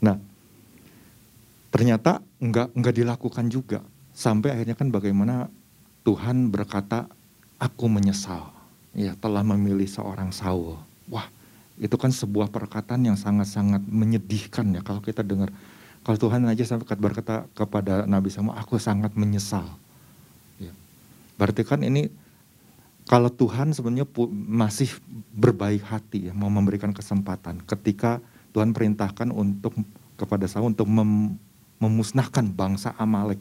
Nah, 0.00 0.16
ternyata 1.68 2.24
nggak 2.40 2.72
nggak 2.72 2.94
dilakukan 2.96 3.52
juga 3.52 3.84
sampai 4.16 4.56
akhirnya 4.56 4.74
kan 4.74 4.88
bagaimana 4.90 5.52
Tuhan 6.02 6.48
berkata, 6.48 7.04
aku 7.60 7.84
menyesal 7.86 8.48
ya 8.96 9.12
telah 9.20 9.44
memilih 9.44 9.86
seorang 9.86 10.32
Saul. 10.32 10.80
Wah, 11.12 11.28
itu 11.76 11.94
kan 11.94 12.10
sebuah 12.10 12.48
perkataan 12.48 13.06
yang 13.06 13.14
sangat-sangat 13.14 13.84
menyedihkan 13.86 14.72
ya 14.74 14.80
kalau 14.80 15.04
kita 15.04 15.20
dengar. 15.22 15.52
Kalau 16.02 16.16
Tuhan 16.16 16.48
aja 16.48 16.64
sampai 16.64 16.88
berkata 16.96 17.44
kepada 17.52 18.08
Nabi 18.08 18.32
Samuel, 18.32 18.56
aku 18.56 18.80
sangat 18.80 19.12
menyesal. 19.12 19.66
Ya. 20.56 20.72
Berarti 21.36 21.68
kan 21.68 21.84
ini 21.84 22.08
kalau 23.08 23.32
Tuhan 23.32 23.72
sebenarnya 23.72 24.04
masih 24.30 24.92
berbaik 25.32 25.82
hati 25.88 26.28
ya, 26.28 26.32
mau 26.36 26.52
memberikan 26.52 26.92
kesempatan 26.92 27.64
ketika 27.64 28.20
Tuhan 28.52 28.76
perintahkan 28.76 29.32
untuk 29.32 29.72
kepada 30.20 30.44
Saul 30.44 30.76
untuk 30.76 30.86
mem, 30.86 31.40
memusnahkan 31.80 32.44
bangsa 32.52 32.92
Amalek. 33.00 33.40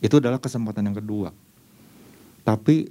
Itu 0.00 0.22
adalah 0.22 0.40
kesempatan 0.40 0.88
yang 0.88 0.96
kedua. 0.96 1.30
Tapi 2.46 2.88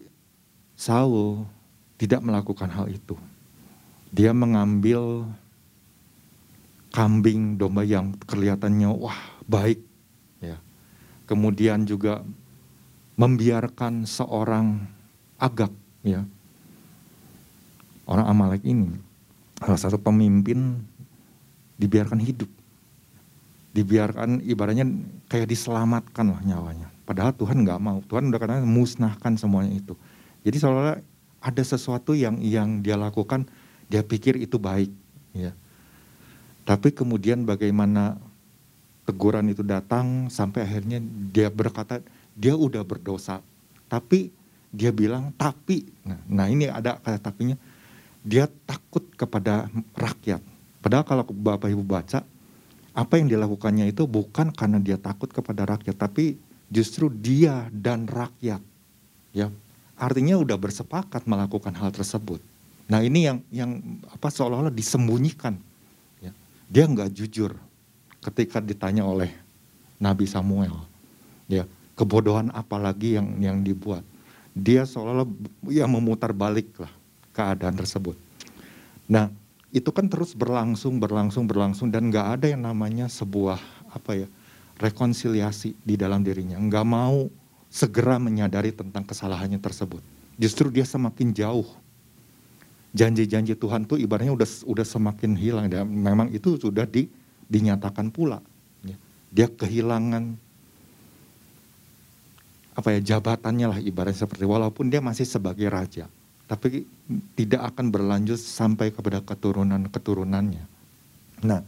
Saul 0.78 1.50
tidak 1.98 2.22
melakukan 2.22 2.70
hal 2.70 2.86
itu 2.94 3.18
dia 4.12 4.32
mengambil 4.32 5.28
kambing 6.96 7.60
domba 7.60 7.84
yang 7.84 8.16
kelihatannya 8.26 8.90
wah 8.90 9.20
baik 9.46 9.84
ya. 10.40 10.58
Kemudian 11.28 11.84
juga 11.84 12.24
membiarkan 13.20 14.08
seorang 14.08 14.88
agak 15.38 15.72
ya. 16.01 16.25
Orang 18.08 18.27
Amalek 18.27 18.63
ini 18.63 18.94
salah 19.60 19.79
satu 19.79 19.98
pemimpin 20.01 20.82
dibiarkan 21.77 22.20
hidup. 22.22 22.50
Dibiarkan 23.74 24.41
ibaratnya 24.41 24.89
kayak 25.29 25.53
diselamatkan 25.53 26.34
lah 26.34 26.41
nyawanya. 26.41 26.89
Padahal 27.06 27.32
Tuhan 27.38 27.62
nggak 27.62 27.79
mau. 27.79 28.01
Tuhan 28.10 28.34
udah 28.34 28.39
katakan 28.41 28.65
musnahkan 28.65 29.38
semuanya 29.38 29.77
itu. 29.77 29.94
Jadi 30.41 30.58
seolah-olah 30.58 30.98
ada 31.44 31.63
sesuatu 31.63 32.17
yang 32.17 32.41
yang 32.41 32.82
dia 32.82 32.98
lakukan 32.98 33.46
dia 33.88 34.03
pikir 34.03 34.36
itu 34.36 34.60
baik, 34.60 34.91
ya. 35.32 35.56
Tapi 36.67 36.91
kemudian 36.91 37.48
bagaimana 37.48 38.20
teguran 39.08 39.48
itu 39.48 39.63
datang 39.63 40.27
sampai 40.27 40.67
akhirnya 40.67 41.00
dia 41.32 41.48
berkata 41.48 42.03
dia 42.36 42.60
udah 42.60 42.84
berdosa. 42.84 43.39
Tapi 43.88 44.36
dia 44.72 44.92
bilang 44.92 45.32
tapi. 45.36 45.88
Nah, 46.04 46.20
nah 46.28 46.46
ini 46.48 46.68
ada 46.68 47.00
kata 47.00 47.20
tapinya. 47.20 47.56
Dia 48.24 48.50
takut 48.68 49.08
kepada 49.16 49.72
rakyat. 49.96 50.44
Padahal 50.84 51.04
kalau 51.08 51.24
Bapak 51.28 51.72
Ibu 51.72 51.84
baca 51.84 52.24
apa 52.98 53.14
yang 53.22 53.30
dilakukannya 53.30 53.94
itu 53.94 54.10
bukan 54.10 54.50
karena 54.50 54.82
dia 54.82 54.98
takut 54.98 55.30
kepada 55.30 55.70
rakyat, 55.70 55.96
tapi 55.96 56.36
justru 56.68 57.14
dia 57.14 57.70
dan 57.70 58.10
rakyat. 58.10 58.60
Ya, 59.32 59.54
artinya 59.94 60.42
udah 60.42 60.58
bersepakat 60.58 61.30
melakukan 61.30 61.78
hal 61.78 61.94
tersebut. 61.94 62.42
Nah 62.88 63.04
ini 63.04 63.28
yang 63.28 63.38
yang 63.52 63.72
apa 64.10 64.32
seolah-olah 64.32 64.74
disembunyikan. 64.74 65.60
Ya. 66.24 66.32
Dia 66.72 66.88
nggak 66.88 67.12
jujur 67.14 67.54
ketika 68.24 68.64
ditanya 68.64 69.04
oleh 69.06 69.30
Nabi 70.02 70.26
Samuel. 70.26 70.74
Ya 71.46 71.70
kebodohan 71.98 72.54
apa 72.54 72.78
lagi 72.78 73.18
yang 73.18 73.28
yang 73.42 73.58
dibuat. 73.66 74.06
Dia 74.58 74.90
seolah-olah 74.90 75.30
ya 75.70 75.86
memutar 75.86 76.34
balik 76.34 76.74
lah 76.82 76.90
keadaan 77.32 77.78
tersebut. 77.78 78.18
Nah 79.06 79.30
itu 79.70 79.94
kan 79.94 80.10
terus 80.10 80.34
berlangsung 80.34 80.98
berlangsung 80.98 81.46
berlangsung 81.46 81.94
dan 81.94 82.10
nggak 82.10 82.42
ada 82.42 82.48
yang 82.50 82.66
namanya 82.66 83.06
sebuah 83.06 83.62
apa 83.94 84.26
ya 84.26 84.28
rekonsiliasi 84.82 85.78
di 85.78 85.96
dalam 85.96 86.26
dirinya. 86.26 86.58
Nggak 86.58 86.86
mau 86.88 87.30
segera 87.70 88.18
menyadari 88.18 88.74
tentang 88.74 89.06
kesalahannya 89.06 89.62
tersebut. 89.62 90.02
Justru 90.38 90.74
dia 90.74 90.86
semakin 90.86 91.34
jauh 91.34 91.68
janji-janji 92.98 93.54
Tuhan 93.54 93.86
tuh 93.86 94.02
ibaratnya 94.02 94.34
udah 94.34 94.50
udah 94.66 94.86
semakin 94.86 95.38
hilang 95.38 95.68
dan 95.70 95.86
memang 95.86 96.34
itu 96.34 96.58
sudah 96.58 96.90
di, 96.90 97.06
dinyatakan 97.46 98.10
pula 98.10 98.42
ya. 98.82 98.98
dia 99.30 99.48
kehilangan 99.52 100.40
apa 102.78 102.94
ya 102.94 103.18
jabatannya 103.18 103.66
lah 103.74 103.80
ibaratnya 103.82 104.22
seperti 104.22 104.46
walaupun 104.46 104.94
dia 104.94 105.02
masih 105.02 105.26
sebagai 105.26 105.66
raja 105.66 106.06
tapi 106.48 106.88
tidak 107.36 107.76
akan 107.76 107.92
berlanjut 107.92 108.40
sampai 108.40 108.88
kepada 108.88 109.20
keturunan-keturunannya. 109.20 110.64
Nah, 111.44 111.60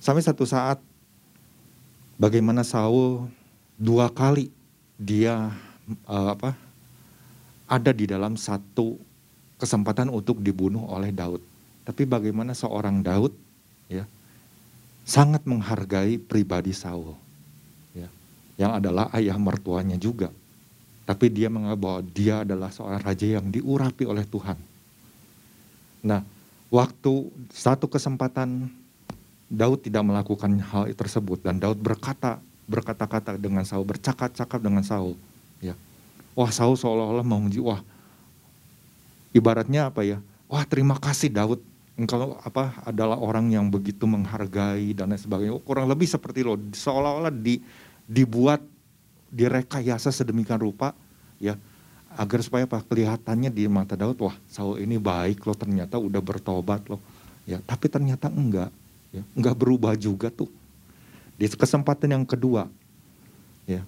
sampai 0.00 0.24
satu 0.24 0.48
saat 0.48 0.80
bagaimana 2.16 2.64
Saul 2.64 3.28
dua 3.76 4.08
kali 4.08 4.48
dia 4.96 5.52
uh, 6.08 6.28
apa 6.32 6.56
ada 7.68 7.92
di 7.92 8.08
dalam 8.08 8.40
satu 8.40 8.96
kesempatan 9.60 10.08
untuk 10.08 10.40
dibunuh 10.40 10.88
oleh 10.88 11.12
Daud. 11.12 11.44
Tapi 11.84 12.08
bagaimana 12.08 12.56
seorang 12.56 13.04
Daud 13.04 13.36
ya 13.92 14.08
sangat 15.04 15.44
menghargai 15.44 16.16
pribadi 16.16 16.72
Saul 16.72 17.12
yang 18.56 18.76
adalah 18.76 19.08
ayah 19.16 19.36
mertuanya 19.36 19.96
juga. 19.96 20.32
Tapi 21.02 21.28
dia 21.28 21.50
menganggap 21.50 21.80
bahwa 21.82 22.00
dia 22.14 22.34
adalah 22.46 22.70
seorang 22.70 23.02
raja 23.02 23.26
yang 23.26 23.50
diurapi 23.50 24.06
oleh 24.06 24.22
Tuhan. 24.22 24.58
Nah, 26.02 26.22
waktu 26.70 27.12
satu 27.50 27.90
kesempatan 27.90 28.70
Daud 29.52 29.84
tidak 29.84 30.02
melakukan 30.06 30.48
hal 30.72 30.88
tersebut 30.96 31.44
dan 31.44 31.60
Daud 31.60 31.76
berkata 31.82 32.40
berkata-kata 32.70 33.36
dengan 33.36 33.66
Saul, 33.66 33.84
bercakap-cakap 33.84 34.56
dengan 34.62 34.80
Saul, 34.80 35.18
ya. 35.60 35.76
Wah, 36.32 36.48
Saul 36.48 36.78
seolah-olah 36.78 37.26
menguji, 37.26 37.60
wah, 37.60 37.84
ibaratnya 39.36 39.92
apa 39.92 40.06
ya? 40.06 40.18
Wah 40.48 40.64
terima 40.64 40.96
kasih 40.96 41.28
Daud, 41.28 41.60
engkau 42.00 42.40
apa 42.40 42.80
adalah 42.88 43.20
orang 43.20 43.52
yang 43.52 43.68
begitu 43.68 44.08
menghargai 44.08 44.96
dan 44.96 45.12
lain 45.12 45.20
sebagainya. 45.20 45.60
Kurang 45.60 45.88
lebih 45.90 46.08
seperti 46.08 46.40
lo, 46.44 46.56
seolah-olah 46.56 47.32
di, 47.32 47.60
dibuat 48.08 48.62
direkayasa 49.32 50.12
sedemikian 50.12 50.60
rupa, 50.60 50.92
ya 51.40 51.56
agar 52.12 52.44
supaya 52.44 52.68
apa 52.68 52.84
kelihatannya 52.84 53.48
di 53.48 53.64
mata 53.66 53.96
Daud, 53.96 54.20
wah 54.20 54.36
Saul 54.52 54.84
ini 54.84 55.00
baik 55.00 55.48
loh 55.48 55.56
ternyata 55.56 55.96
udah 55.96 56.20
bertobat 56.20 56.84
loh, 56.92 57.00
ya 57.48 57.56
tapi 57.64 57.88
ternyata 57.88 58.28
enggak, 58.28 58.68
ya 59.10 59.24
enggak 59.32 59.56
berubah 59.56 59.96
juga 59.96 60.28
tuh. 60.28 60.50
Di 61.40 61.48
kesempatan 61.48 62.12
yang 62.12 62.24
kedua, 62.28 62.68
ya 63.64 63.80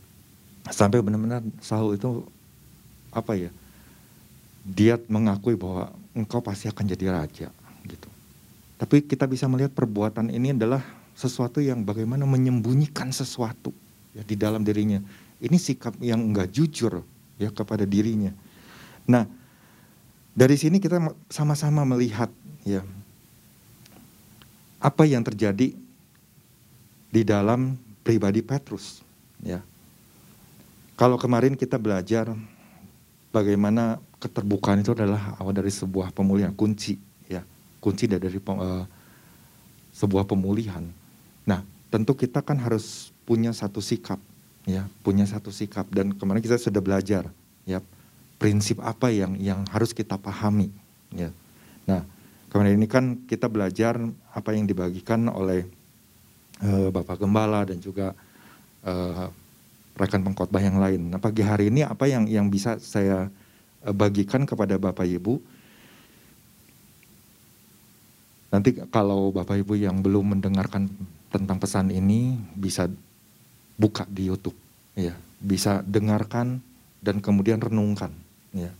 sampai 0.72 1.04
benar-benar 1.04 1.44
Saul 1.60 2.00
itu 2.00 2.24
apa 3.12 3.36
ya? 3.36 3.52
dia 4.64 4.96
mengakui 5.12 5.60
bahwa 5.60 5.92
engkau 6.16 6.40
pasti 6.40 6.72
akan 6.72 6.88
jadi 6.88 7.12
raja 7.12 7.48
gitu. 7.84 8.08
Tapi 8.80 9.04
kita 9.04 9.28
bisa 9.28 9.44
melihat 9.44 9.76
perbuatan 9.76 10.32
ini 10.32 10.56
adalah 10.56 10.80
sesuatu 11.12 11.60
yang 11.60 11.84
bagaimana 11.84 12.24
menyembunyikan 12.24 13.12
sesuatu 13.12 13.70
ya 14.14 14.22
di 14.22 14.34
dalam 14.38 14.62
dirinya. 14.62 15.02
Ini 15.42 15.58
sikap 15.58 15.98
yang 16.00 16.22
enggak 16.22 16.54
jujur 16.54 17.02
ya 17.36 17.50
kepada 17.50 17.82
dirinya. 17.84 18.30
Nah, 19.04 19.26
dari 20.32 20.56
sini 20.56 20.80
kita 20.80 20.98
sama-sama 21.28 21.84
melihat 21.84 22.30
ya 22.64 22.80
apa 24.80 25.02
yang 25.04 25.20
terjadi 25.26 25.74
di 27.14 27.22
dalam 27.22 27.78
pribadi 28.02 28.42
Petrus. 28.42 29.04
Ya, 29.44 29.60
kalau 30.98 31.14
kemarin 31.20 31.54
kita 31.54 31.78
belajar 31.78 32.32
bagaimana 33.30 34.02
keterbukaan 34.18 34.82
itu 34.82 34.90
adalah 34.90 35.38
awal 35.38 35.54
dari 35.54 35.70
sebuah 35.70 36.10
pemulihan 36.10 36.50
kunci, 36.50 36.98
ya 37.30 37.46
kunci 37.78 38.10
dari 38.10 38.26
uh, 38.26 38.86
sebuah 39.94 40.26
pemulihan. 40.26 40.82
Nah, 41.46 41.62
tentu 41.92 42.18
kita 42.18 42.42
kan 42.42 42.58
harus 42.58 43.13
punya 43.24 43.52
satu 43.52 43.80
sikap, 43.80 44.20
ya 44.68 44.88
punya 45.04 45.24
satu 45.24 45.48
sikap 45.52 45.88
dan 45.90 46.12
kemarin 46.14 46.44
kita 46.44 46.60
sudah 46.60 46.80
belajar, 46.80 47.28
ya 47.64 47.80
prinsip 48.36 48.80
apa 48.84 49.08
yang 49.10 49.36
yang 49.40 49.64
harus 49.72 49.96
kita 49.96 50.16
pahami, 50.20 50.68
ya. 51.12 51.32
Nah, 51.84 52.04
kemarin 52.48 52.78
ini 52.78 52.86
kan 52.88 53.04
kita 53.26 53.50
belajar 53.50 53.98
apa 54.30 54.50
yang 54.54 54.64
dibagikan 54.64 55.28
oleh 55.28 55.66
uh, 56.62 56.88
Bapak 56.94 57.18
Gembala 57.18 57.66
dan 57.66 57.82
juga 57.82 58.14
uh, 58.86 59.28
rekan 59.94 60.22
pengkhotbah 60.22 60.62
yang 60.62 60.78
lain. 60.78 61.10
Nah 61.10 61.22
pagi 61.22 61.42
hari 61.42 61.70
ini 61.70 61.86
apa 61.86 62.10
yang 62.10 62.26
yang 62.26 62.46
bisa 62.50 62.78
saya 62.82 63.30
uh, 63.86 63.94
bagikan 63.94 64.46
kepada 64.46 64.78
Bapak 64.78 65.06
Ibu? 65.06 65.38
Nanti 68.54 68.70
kalau 68.90 69.34
Bapak 69.34 69.58
Ibu 69.58 69.74
yang 69.74 69.98
belum 69.98 70.38
mendengarkan 70.38 70.86
tentang 71.34 71.58
pesan 71.58 71.90
ini 71.90 72.38
bisa 72.54 72.86
buka 73.74 74.06
di 74.06 74.30
YouTube, 74.30 74.56
ya, 74.94 75.14
bisa 75.42 75.82
dengarkan 75.84 76.62
dan 77.04 77.20
kemudian 77.20 77.60
renungkan, 77.60 78.14
ya. 78.54 78.70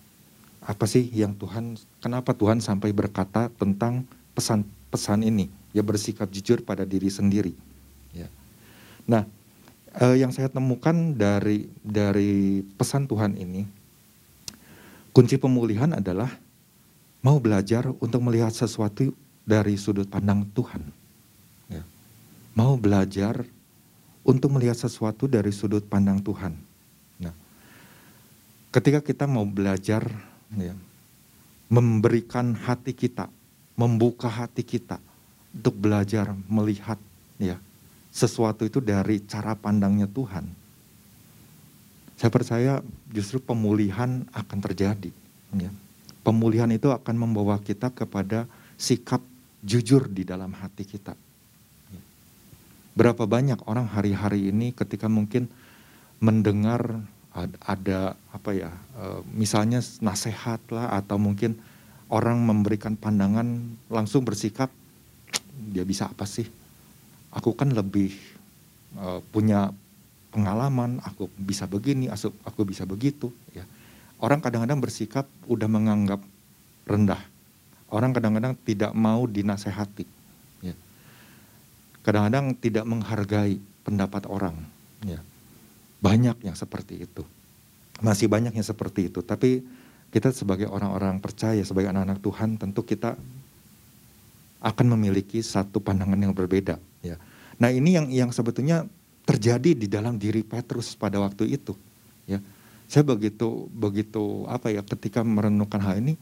Apa 0.65 0.89
sih 0.89 1.05
yang 1.13 1.37
Tuhan, 1.37 1.77
kenapa 2.01 2.33
Tuhan 2.33 2.65
sampai 2.65 2.89
berkata 2.97 3.53
tentang 3.61 4.09
pesan-pesan 4.33 5.21
ini? 5.21 5.53
Ya 5.77 5.85
bersikap 5.85 6.33
jujur 6.33 6.65
pada 6.65 6.89
diri 6.89 7.13
sendiri. 7.13 7.53
Ya. 8.17 8.33
Nah, 9.05 9.29
eh, 10.01 10.17
yang 10.25 10.33
saya 10.33 10.49
temukan 10.49 10.95
dari 11.13 11.69
dari 11.85 12.65
pesan 12.81 13.05
Tuhan 13.05 13.37
ini, 13.37 13.69
kunci 15.13 15.37
pemulihan 15.37 15.93
adalah 15.93 16.33
mau 17.21 17.37
belajar 17.37 17.93
untuk 18.01 18.25
melihat 18.25 18.57
sesuatu 18.57 19.13
dari 19.45 19.77
sudut 19.77 20.09
pandang 20.09 20.49
Tuhan. 20.57 20.81
Ya. 21.69 21.85
Mau 22.57 22.81
belajar 22.81 23.45
untuk 24.25 24.57
melihat 24.57 24.75
sesuatu 24.75 25.29
dari 25.29 25.53
sudut 25.53 25.85
pandang 25.85 26.19
Tuhan. 26.19 26.57
Nah, 27.21 27.35
ketika 28.73 29.05
kita 29.05 29.29
mau 29.29 29.45
belajar, 29.45 30.09
ya, 30.57 30.75
memberikan 31.69 32.57
hati 32.57 32.97
kita, 32.97 33.29
membuka 33.77 34.27
hati 34.27 34.65
kita 34.65 34.97
untuk 35.55 35.77
belajar 35.79 36.35
melihat 36.51 36.99
ya 37.39 37.61
sesuatu 38.15 38.63
itu 38.67 38.79
dari 38.79 39.23
cara 39.23 39.59
pandangnya 39.59 40.07
Tuhan. 40.07 40.47
Saya 42.15 42.31
percaya 42.31 42.73
justru 43.11 43.43
pemulihan 43.43 44.23
akan 44.31 44.59
terjadi. 44.63 45.11
Ya. 45.59 45.71
Pemulihan 46.23 46.71
itu 46.71 46.95
akan 46.95 47.15
membawa 47.19 47.59
kita 47.59 47.91
kepada 47.91 48.47
sikap 48.79 49.19
jujur 49.67 50.07
di 50.07 50.23
dalam 50.23 50.55
hati 50.55 50.87
kita. 50.87 51.19
Berapa 52.95 53.27
banyak 53.27 53.67
orang 53.67 53.91
hari-hari 53.91 54.55
ini 54.55 54.71
ketika 54.71 55.11
mungkin 55.11 55.51
mendengar 56.23 57.03
ada 57.67 58.15
apa 58.31 58.51
ya, 58.55 58.71
eh, 58.99 59.21
misalnya 59.35 59.83
nasihat 59.99 60.63
lah 60.71 60.95
atau 60.95 61.19
mungkin 61.19 61.59
orang 62.07 62.39
memberikan 62.47 62.95
pandangan 62.95 63.59
langsung 63.91 64.23
bersikap 64.23 64.71
dia 65.55 65.83
bisa 65.83 66.07
apa 66.07 66.23
sih? 66.27 66.47
Aku 67.35 67.51
kan 67.59 67.75
lebih 67.75 68.15
uh, 68.95 69.19
punya 69.35 69.75
pengalaman, 70.31 71.03
aku 71.03 71.27
bisa 71.35 71.67
begini, 71.67 72.07
aku 72.11 72.63
bisa 72.63 72.87
begitu. 72.87 73.31
Ya. 73.51 73.67
Orang 74.23 74.39
kadang-kadang 74.39 74.79
bersikap 74.79 75.27
udah 75.51 75.67
menganggap 75.67 76.23
rendah. 76.87 77.19
Orang 77.91 78.15
kadang-kadang 78.15 78.55
tidak 78.63 78.95
mau 78.95 79.27
dinasehati. 79.27 80.07
Kadang-kadang 82.05 82.53
tidak 82.61 82.85
menghargai 82.85 83.57
pendapat 83.81 84.29
orang. 84.29 84.55
Ya. 85.09 85.25
Banyak 86.05 86.45
yang 86.45 86.53
seperti 86.53 87.09
itu. 87.09 87.25
Masih 88.05 88.29
banyak 88.29 88.53
yang 88.53 88.67
seperti 88.67 89.09
itu. 89.09 89.25
Tapi 89.25 89.65
kita 90.13 90.31
sebagai 90.31 90.69
orang-orang 90.69 91.19
percaya, 91.19 91.59
sebagai 91.65 91.91
anak-anak 91.91 92.21
Tuhan, 92.21 92.61
tentu 92.61 92.85
kita 92.85 93.17
akan 94.65 94.87
memiliki 94.97 95.41
satu 95.45 95.81
pandangan 95.81 96.17
yang 96.17 96.37
berbeda. 96.37 96.77
Ya. 97.05 97.17
Nah 97.61 97.73
ini 97.73 97.97
yang 97.97 98.07
yang 98.13 98.31
sebetulnya 98.33 98.89
terjadi 99.25 99.73
di 99.73 99.89
dalam 99.89 100.21
diri 100.21 100.45
Petrus 100.45 100.97
pada 100.97 101.21
waktu 101.21 101.57
itu. 101.57 101.77
Ya. 102.29 102.41
Saya 102.89 103.05
begitu 103.05 103.69
begitu 103.73 104.45
apa 104.49 104.69
ya 104.69 104.85
ketika 104.85 105.25
merenungkan 105.25 105.81
hal 105.81 106.01
ini, 106.01 106.21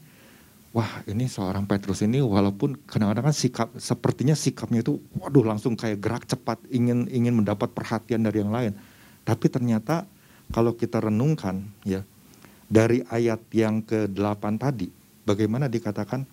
wah 0.73 1.05
ini 1.05 1.29
seorang 1.29 1.69
Petrus 1.69 2.01
ini 2.01 2.17
walaupun 2.19 2.81
kadang-kadang 2.89 3.29
kan 3.29 3.35
sikap 3.37 3.69
sepertinya 3.77 4.33
sikapnya 4.33 4.81
itu, 4.81 4.97
waduh 5.21 5.45
langsung 5.45 5.77
kayak 5.77 6.01
gerak 6.01 6.25
cepat 6.25 6.57
ingin 6.73 7.05
ingin 7.13 7.37
mendapat 7.37 7.69
perhatian 7.71 8.25
dari 8.25 8.41
yang 8.41 8.49
lain. 8.49 8.73
Tapi 9.23 9.47
ternyata 9.47 10.09
kalau 10.49 10.73
kita 10.73 10.99
renungkan 10.99 11.63
ya 11.85 12.01
dari 12.67 13.05
ayat 13.07 13.39
yang 13.53 13.85
ke-8 13.85 14.43
tadi, 14.57 14.89
bagaimana 15.23 15.69
dikatakan 15.69 16.25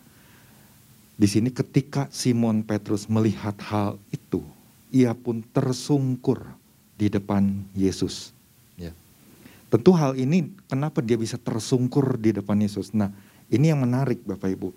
di 1.21 1.29
sini 1.29 1.53
ketika 1.53 2.09
Simon 2.09 2.65
Petrus 2.65 3.05
melihat 3.13 3.53
hal 3.69 4.01
itu, 4.09 4.41
ia 4.89 5.13
pun 5.13 5.45
tersungkur 5.53 6.49
di 6.97 7.13
depan 7.13 7.61
Yesus. 7.77 8.33
Ya. 8.81 8.97
Tentu 9.69 9.93
hal 9.93 10.17
ini 10.17 10.49
kenapa 10.65 11.05
dia 11.05 11.21
bisa 11.21 11.37
tersungkur 11.37 12.17
di 12.17 12.33
depan 12.33 12.57
Yesus. 12.57 12.97
Nah, 12.97 13.13
ini 13.51 13.71
yang 13.71 13.83
menarik 13.83 14.23
Bapak 14.23 14.51
Ibu. 14.51 14.69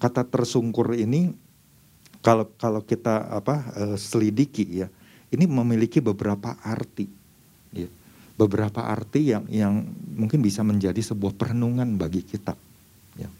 Kata 0.00 0.24
tersungkur 0.24 0.96
ini 0.96 1.32
kalau 2.24 2.48
kalau 2.56 2.80
kita 2.80 3.28
apa 3.28 3.54
uh, 3.76 3.96
selidiki 4.00 4.84
ya, 4.84 4.88
ini 5.28 5.44
memiliki 5.44 6.00
beberapa 6.00 6.56
arti. 6.64 7.06
Ya. 7.70 7.88
Beberapa 8.34 8.82
arti 8.88 9.30
yang 9.30 9.44
yang 9.46 9.86
mungkin 10.16 10.42
bisa 10.42 10.64
menjadi 10.66 10.98
sebuah 10.98 11.36
perenungan 11.36 12.00
bagi 12.00 12.24
kita. 12.24 12.56
Ya. 13.14 13.30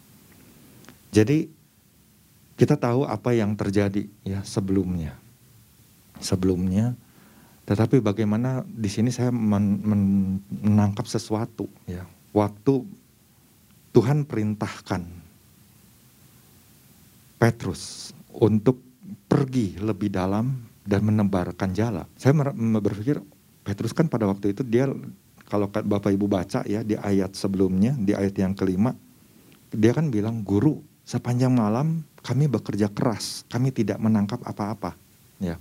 Jadi 1.10 1.48
kita 2.54 2.78
tahu 2.78 3.08
apa 3.08 3.34
yang 3.34 3.56
terjadi 3.58 4.06
ya 4.22 4.44
sebelumnya. 4.46 5.16
Sebelumnya 6.22 6.94
tetapi 7.64 8.04
bagaimana 8.04 8.60
di 8.68 8.92
sini 8.92 9.08
saya 9.08 9.32
men, 9.32 9.80
men, 9.80 10.02
menangkap 10.52 11.08
sesuatu 11.08 11.64
ya. 11.88 12.04
Waktu 12.36 12.84
Tuhan 13.94 14.26
perintahkan 14.26 15.06
Petrus 17.38 18.10
untuk 18.34 18.82
pergi 19.30 19.78
lebih 19.78 20.10
dalam 20.10 20.50
dan 20.82 21.00
menebarkan 21.06 21.70
jala. 21.70 22.04
Saya 22.18 22.34
berpikir 22.82 23.22
Petrus 23.62 23.94
kan 23.94 24.10
pada 24.10 24.26
waktu 24.26 24.50
itu 24.50 24.66
dia 24.66 24.90
kalau 25.46 25.70
Bapak 25.70 26.10
Ibu 26.10 26.26
baca 26.26 26.66
ya 26.66 26.82
di 26.82 26.98
ayat 26.98 27.38
sebelumnya, 27.38 27.94
di 27.94 28.16
ayat 28.16 28.34
yang 28.34 28.56
kelima, 28.56 28.96
dia 29.70 29.94
kan 29.94 30.10
bilang 30.10 30.42
guru 30.42 30.82
sepanjang 31.04 31.52
malam 31.52 32.02
kami 32.24 32.48
bekerja 32.48 32.88
keras, 32.88 33.44
kami 33.52 33.70
tidak 33.70 34.00
menangkap 34.00 34.40
apa-apa. 34.42 34.96
Ya. 35.38 35.60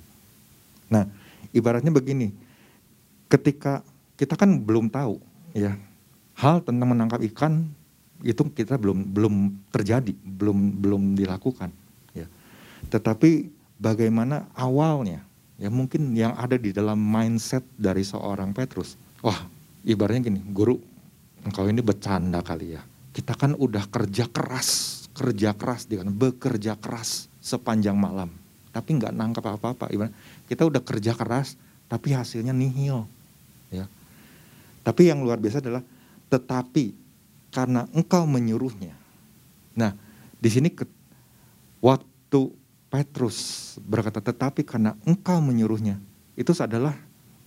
Nah, 0.88 1.06
ibaratnya 1.52 1.91
begini, 1.91 2.32
ketika 3.28 3.84
kita 4.15 4.39
kan 4.39 4.63
belum 4.63 4.88
tahu, 4.88 5.19
ya, 5.52 5.76
hal 6.39 6.63
tentang 6.63 6.96
menangkap 6.96 7.19
ikan 7.36 7.67
itu 8.24 8.42
kita 8.56 8.80
belum 8.80 9.12
belum 9.12 9.36
terjadi, 9.70 10.16
belum 10.16 10.80
belum 10.80 11.04
dilakukan. 11.20 11.70
Ya. 12.16 12.28
Tetapi 12.88 13.52
bagaimana 13.78 14.48
awalnya, 14.56 15.22
ya 15.60 15.68
mungkin 15.68 16.16
yang 16.16 16.34
ada 16.40 16.56
di 16.56 16.72
dalam 16.72 16.98
mindset 16.98 17.68
dari 17.76 18.02
seorang 18.02 18.56
Petrus, 18.56 18.96
wah, 19.20 19.44
ibaratnya 19.84 20.32
gini, 20.32 20.42
guru, 20.50 20.80
engkau 21.44 21.68
ini 21.68 21.84
bercanda 21.84 22.40
kali 22.40 22.80
ya. 22.80 22.82
Kita 23.14 23.38
kan 23.38 23.54
udah 23.54 23.86
kerja 23.92 24.26
keras 24.32 25.04
kerja 25.14 25.54
keras 25.54 25.86
dengan 25.86 26.10
bekerja 26.10 26.74
keras 26.76 27.30
sepanjang 27.38 27.94
malam 27.94 28.34
tapi 28.74 28.98
nggak 28.98 29.14
nangkap 29.14 29.46
apa-apa 29.46 29.86
kita 30.50 30.66
udah 30.66 30.82
kerja 30.82 31.14
keras 31.14 31.54
tapi 31.86 32.18
hasilnya 32.18 32.52
nihil 32.52 33.06
ya 33.70 33.86
tapi 34.82 35.14
yang 35.14 35.22
luar 35.22 35.38
biasa 35.38 35.62
adalah 35.62 35.86
tetapi 36.34 37.03
karena 37.54 37.86
engkau 37.94 38.26
menyuruhnya 38.26 38.98
nah 39.78 39.94
di 40.42 40.50
sini 40.50 40.74
waktu 41.80 42.42
Petrus 42.89 43.38
berkata 43.86 44.22
tetapi 44.22 44.66
karena 44.66 44.98
engkau 45.06 45.38
menyuruhnya 45.38 46.02
itu 46.34 46.50
adalah 46.58 46.98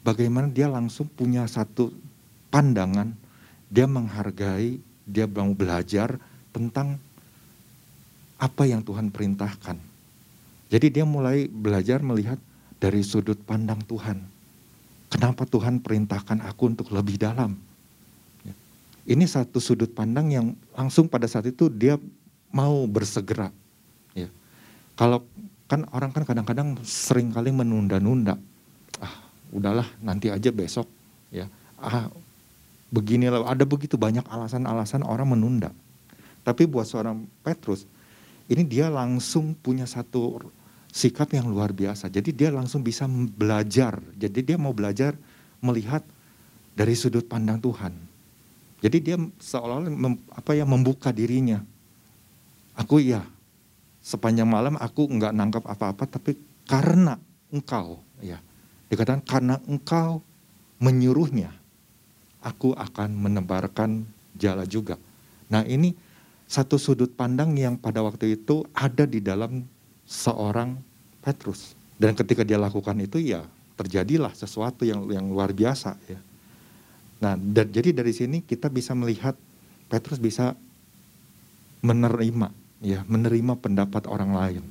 bagaimana 0.06 0.46
dia 0.46 0.70
langsung 0.70 1.10
punya 1.10 1.42
satu 1.50 1.90
pandangan 2.54 3.10
dia 3.66 3.90
menghargai 3.90 4.78
dia 5.06 5.26
mau 5.30 5.54
belajar 5.54 6.18
tentang 6.50 6.98
apa 8.36 8.68
yang 8.68 8.84
Tuhan 8.84 9.08
perintahkan. 9.08 9.78
Jadi 10.66 10.86
dia 10.90 11.06
mulai 11.06 11.46
belajar 11.46 12.02
melihat 12.02 12.36
dari 12.76 13.00
sudut 13.00 13.38
pandang 13.46 13.80
Tuhan. 13.86 14.18
Kenapa 15.08 15.46
Tuhan 15.46 15.80
perintahkan 15.80 16.42
aku 16.42 16.74
untuk 16.74 16.90
lebih 16.90 17.16
dalam? 17.16 17.54
Ini 19.06 19.22
satu 19.22 19.62
sudut 19.62 19.94
pandang 19.94 20.34
yang 20.34 20.46
langsung 20.74 21.06
pada 21.06 21.30
saat 21.30 21.46
itu 21.46 21.70
dia 21.70 21.94
mau 22.50 22.82
bersegera. 22.90 23.54
Ya. 24.18 24.26
Kalau 24.98 25.22
kan 25.70 25.86
orang 25.94 26.10
kan 26.10 26.26
kadang-kadang 26.26 26.74
sering 26.82 27.30
kali 27.30 27.54
menunda-nunda. 27.54 28.34
Ah, 28.98 29.14
udahlah 29.54 29.86
nanti 30.02 30.26
aja 30.26 30.50
besok. 30.50 30.90
Ya. 31.30 31.46
Ah, 31.78 32.10
beginilah 32.90 33.46
ada 33.46 33.62
begitu 33.62 33.94
banyak 33.94 34.26
alasan-alasan 34.26 35.06
orang 35.06 35.38
menunda. 35.38 35.70
Tapi 36.42 36.66
buat 36.66 36.86
seorang 36.86 37.26
Petrus, 37.42 37.86
ini 38.46 38.62
dia 38.62 38.86
langsung 38.86 39.54
punya 39.58 39.86
satu 39.86 40.38
sikap 40.94 41.34
yang 41.34 41.50
luar 41.50 41.74
biasa. 41.74 42.06
Jadi 42.06 42.30
dia 42.30 42.54
langsung 42.54 42.86
bisa 42.86 43.06
belajar. 43.10 43.98
Jadi 44.14 44.40
dia 44.46 44.56
mau 44.58 44.70
belajar 44.70 45.18
melihat 45.58 46.06
dari 46.78 46.94
sudut 46.94 47.26
pandang 47.26 47.58
Tuhan. 47.58 48.05
Jadi 48.84 48.96
dia 49.00 49.16
seolah-olah 49.18 49.88
mem, 49.88 50.14
apa 50.32 50.52
ya 50.52 50.68
membuka 50.68 51.10
dirinya. 51.10 51.64
Aku 52.76 53.00
ya 53.00 53.24
sepanjang 54.04 54.46
malam 54.46 54.76
aku 54.78 55.08
nggak 55.08 55.32
nangkap 55.34 55.64
apa-apa 55.66 56.06
tapi 56.06 56.38
karena 56.68 57.18
engkau 57.50 57.98
ya 58.22 58.38
dikatakan 58.86 59.24
karena 59.26 59.56
engkau 59.66 60.22
menyuruhnya 60.78 61.50
aku 62.44 62.76
akan 62.76 63.16
menebarkan 63.16 64.06
jala 64.38 64.62
juga. 64.68 65.00
Nah 65.50 65.66
ini 65.66 65.96
satu 66.46 66.78
sudut 66.78 67.10
pandang 67.10 67.58
yang 67.58 67.74
pada 67.74 68.04
waktu 68.06 68.38
itu 68.38 68.62
ada 68.70 69.02
di 69.02 69.18
dalam 69.18 69.66
seorang 70.06 70.78
Petrus. 71.24 71.74
Dan 71.98 72.14
ketika 72.14 72.46
dia 72.46 72.60
lakukan 72.60 72.94
itu 73.02 73.18
ya 73.18 73.42
terjadilah 73.74 74.30
sesuatu 74.36 74.86
yang 74.86 75.10
yang 75.10 75.26
luar 75.26 75.50
biasa 75.50 75.98
ya. 76.06 76.20
Nah, 77.22 77.34
dan 77.38 77.72
jadi 77.72 77.96
dari 77.96 78.12
sini 78.12 78.44
kita 78.44 78.68
bisa 78.68 78.92
melihat 78.92 79.34
Petrus 79.86 80.20
bisa 80.20 80.52
menerima 81.80 82.50
ya, 82.82 83.06
menerima 83.06 83.56
pendapat 83.56 84.04
orang 84.10 84.32
lain. 84.34 84.64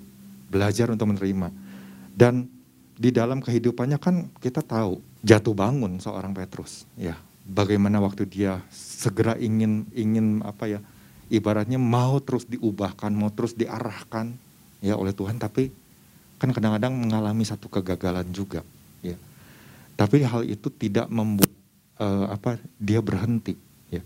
Belajar 0.51 0.91
untuk 0.93 1.10
menerima. 1.10 1.49
Dan 2.15 2.47
di 2.95 3.12
dalam 3.12 3.43
kehidupannya 3.43 3.99
kan 3.99 4.29
kita 4.39 4.63
tahu 4.63 5.01
jatuh 5.25 5.55
bangun 5.55 5.99
seorang 5.99 6.31
Petrus 6.31 6.86
ya. 6.95 7.17
Bagaimana 7.45 8.01
waktu 8.01 8.25
dia 8.25 8.58
segera 8.73 9.38
ingin 9.38 9.86
ingin 9.93 10.41
apa 10.41 10.65
ya 10.65 10.79
ibaratnya 11.29 11.77
mau 11.77 12.17
terus 12.17 12.49
diubahkan, 12.49 13.13
mau 13.13 13.29
terus 13.29 13.53
diarahkan 13.53 14.34
ya 14.86 14.97
oleh 14.97 15.13
Tuhan 15.13 15.41
tapi 15.41 15.73
kan 16.38 16.51
kadang-kadang 16.51 16.93
mengalami 16.93 17.41
satu 17.47 17.71
kegagalan 17.71 18.27
juga 18.29 18.62
ya 18.99 19.15
tapi 19.95 20.21
hal 20.21 20.43
itu 20.43 20.67
tidak 20.69 21.08
membuat 21.08 21.51
uh, 21.99 22.31
apa 22.31 22.60
dia 22.79 22.99
berhenti 22.99 23.55
ya. 23.91 24.01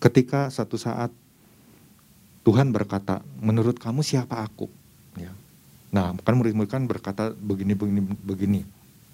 Ketika 0.00 0.48
satu 0.48 0.76
saat 0.76 1.10
Tuhan 2.44 2.70
berkata 2.70 3.24
menurut 3.40 3.80
kamu 3.80 4.04
siapa 4.04 4.44
aku? 4.44 4.68
Ya. 5.16 5.32
Nah 5.92 6.12
kan 6.20 6.36
murid-murid 6.36 6.68
kan 6.68 6.84
berkata 6.84 7.32
begini 7.32 7.72
begini 7.72 8.02
begini. 8.20 8.60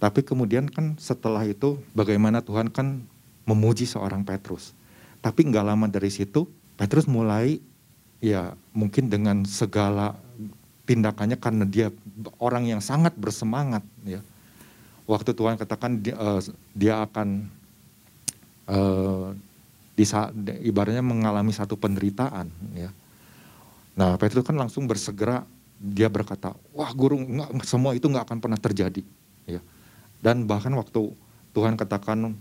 Tapi 0.01 0.25
kemudian 0.25 0.67
kan 0.67 0.97
setelah 0.97 1.45
itu 1.45 1.77
bagaimana 1.93 2.41
Tuhan 2.41 2.73
kan 2.73 3.05
memuji 3.45 3.85
seorang 3.87 4.25
Petrus. 4.27 4.73
Tapi 5.21 5.47
nggak 5.47 5.67
lama 5.67 5.87
dari 5.87 6.09
situ 6.09 6.49
Petrus 6.81 7.05
mulai 7.05 7.61
ya 8.25 8.57
mungkin 8.73 9.13
dengan 9.13 9.45
segala 9.45 10.17
tindakannya 10.89 11.37
karena 11.37 11.65
dia 11.69 11.89
orang 12.43 12.67
yang 12.67 12.81
sangat 12.83 13.13
bersemangat 13.15 13.85
ya. 14.03 14.25
Waktu 15.05 15.35
Tuhan 15.35 15.59
katakan 15.59 16.01
dia, 16.01 16.15
uh, 16.17 16.41
dia 16.73 17.03
akan 17.03 17.51
uh, 18.71 19.35
ibaratnya 20.65 21.05
mengalami 21.05 21.53
satu 21.53 21.77
penderitaan 21.77 22.49
ya. 22.73 22.89
Nah 23.99 24.17
Petrus 24.17 24.47
kan 24.47 24.57
langsung 24.57 24.89
bersegera 24.89 25.45
dia 25.81 26.09
berkata, 26.13 26.57
wah 26.77 26.93
guru 26.93 27.21
enggak, 27.21 27.51
semua 27.65 27.93
itu 27.97 28.09
nggak 28.09 28.25
akan 28.29 28.39
pernah 28.41 28.61
terjadi 28.61 29.03
ya. 29.45 29.61
Dan 30.21 30.45
bahkan 30.49 30.73
waktu 30.77 31.13
Tuhan 31.53 31.75
katakan 31.77 32.37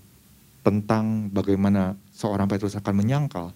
tentang 0.62 1.32
bagaimana 1.32 1.96
seorang 2.12 2.46
Petrus 2.52 2.76
akan 2.76 2.94
menyangkal, 2.94 3.56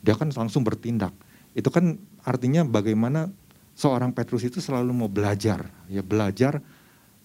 dia 0.00 0.14
kan 0.14 0.30
langsung 0.30 0.62
bertindak. 0.62 1.10
Itu 1.54 1.74
kan 1.74 1.98
artinya 2.22 2.62
bagaimana 2.62 3.26
seorang 3.74 4.14
Petrus 4.14 4.46
itu 4.46 4.62
selalu 4.62 4.94
mau 4.94 5.10
belajar, 5.10 5.66
ya 5.90 6.02
belajar 6.06 6.62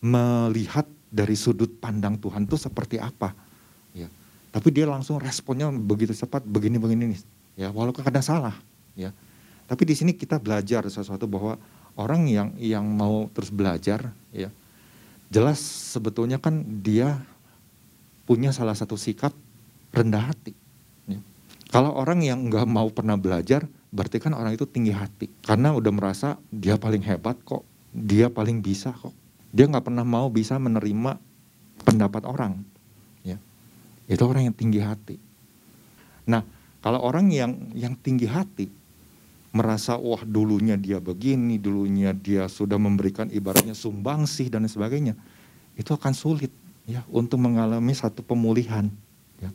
melihat 0.01 0.89
dari 1.13 1.37
sudut 1.37 1.69
pandang 1.77 2.17
Tuhan 2.17 2.49
itu 2.49 2.57
seperti 2.57 2.97
apa. 2.97 3.37
Tapi 4.51 4.67
dia 4.69 4.83
langsung 4.83 5.17
responnya 5.17 5.71
begitu 5.71 6.11
cepat, 6.11 6.43
begini-begini 6.43 7.15
nih, 7.15 7.21
ya 7.55 7.67
walaupun 7.71 8.03
kadang 8.03 8.23
salah, 8.23 8.55
ya. 8.99 9.15
Tapi 9.65 9.87
di 9.87 9.95
sini 9.95 10.11
kita 10.11 10.43
belajar 10.43 10.83
sesuatu 10.91 11.23
bahwa 11.23 11.55
orang 11.95 12.27
yang 12.27 12.49
yang 12.59 12.83
mau 12.83 13.31
terus 13.31 13.47
belajar, 13.47 14.11
ya, 14.35 14.51
jelas 15.31 15.63
sebetulnya 15.95 16.35
kan 16.35 16.83
dia 16.83 17.23
punya 18.27 18.51
salah 18.51 18.75
satu 18.75 18.99
sikap 18.99 19.31
rendah 19.95 20.35
hati. 20.35 20.51
Ya. 21.07 21.23
Kalau 21.71 21.95
orang 21.95 22.19
yang 22.19 22.51
nggak 22.51 22.67
mau 22.67 22.91
pernah 22.91 23.15
belajar, 23.15 23.63
berarti 23.91 24.23
kan 24.23 24.31
orang 24.31 24.55
itu 24.55 24.63
tinggi 24.63 24.95
hati 24.95 25.27
karena 25.43 25.75
udah 25.75 25.91
merasa 25.91 26.39
dia 26.47 26.79
paling 26.79 27.03
hebat 27.03 27.35
kok 27.43 27.67
dia 27.91 28.31
paling 28.31 28.63
bisa 28.63 28.95
kok 28.95 29.11
dia 29.51 29.67
nggak 29.67 29.83
pernah 29.83 30.07
mau 30.07 30.31
bisa 30.31 30.55
menerima 30.55 31.19
pendapat 31.83 32.23
orang 32.23 32.63
itu 34.11 34.23
orang 34.27 34.51
yang 34.51 34.55
tinggi 34.55 34.83
hati 34.83 35.15
nah 36.27 36.43
kalau 36.83 36.99
orang 36.99 37.31
yang 37.31 37.55
yang 37.71 37.95
tinggi 37.95 38.27
hati 38.27 38.67
merasa 39.55 39.95
wah 39.95 40.19
dulunya 40.27 40.75
dia 40.75 40.99
begini 40.99 41.55
dulunya 41.55 42.11
dia 42.11 42.51
sudah 42.51 42.75
memberikan 42.75 43.31
ibaratnya 43.31 43.75
sumbangsih 43.75 44.51
dan 44.51 44.67
sebagainya 44.67 45.15
itu 45.79 45.91
akan 45.95 46.11
sulit 46.11 46.51
ya 46.83 47.07
untuk 47.07 47.39
mengalami 47.39 47.95
satu 47.95 48.19
pemulihan 48.19 48.91
ya 49.39 49.51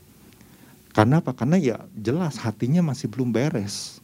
karena 0.96 1.20
apa 1.20 1.36
karena 1.36 1.60
ya 1.60 1.76
jelas 1.92 2.40
hatinya 2.40 2.80
masih 2.80 3.12
belum 3.12 3.28
beres 3.28 4.00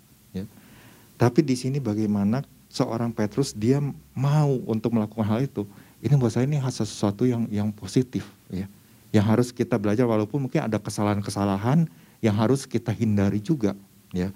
tapi 1.23 1.39
di 1.47 1.55
sini 1.55 1.79
bagaimana 1.79 2.43
seorang 2.67 3.15
Petrus 3.15 3.55
dia 3.55 3.79
mau 4.11 4.59
untuk 4.67 4.91
melakukan 4.91 5.23
hal 5.23 5.47
itu. 5.47 5.63
Ini 6.03 6.19
buat 6.19 6.35
saya 6.35 6.51
ini 6.51 6.59
sesuatu 6.59 7.23
yang 7.23 7.47
yang 7.47 7.71
positif 7.71 8.27
ya. 8.51 8.67
Yang 9.13 9.27
harus 9.29 9.49
kita 9.53 9.77
belajar 9.77 10.09
walaupun 10.09 10.49
mungkin 10.49 10.65
ada 10.65 10.81
kesalahan-kesalahan 10.81 11.85
yang 12.25 12.35
harus 12.37 12.65
kita 12.65 12.91
hindari 12.97 13.45
juga 13.45 13.77
ya. 14.17 14.33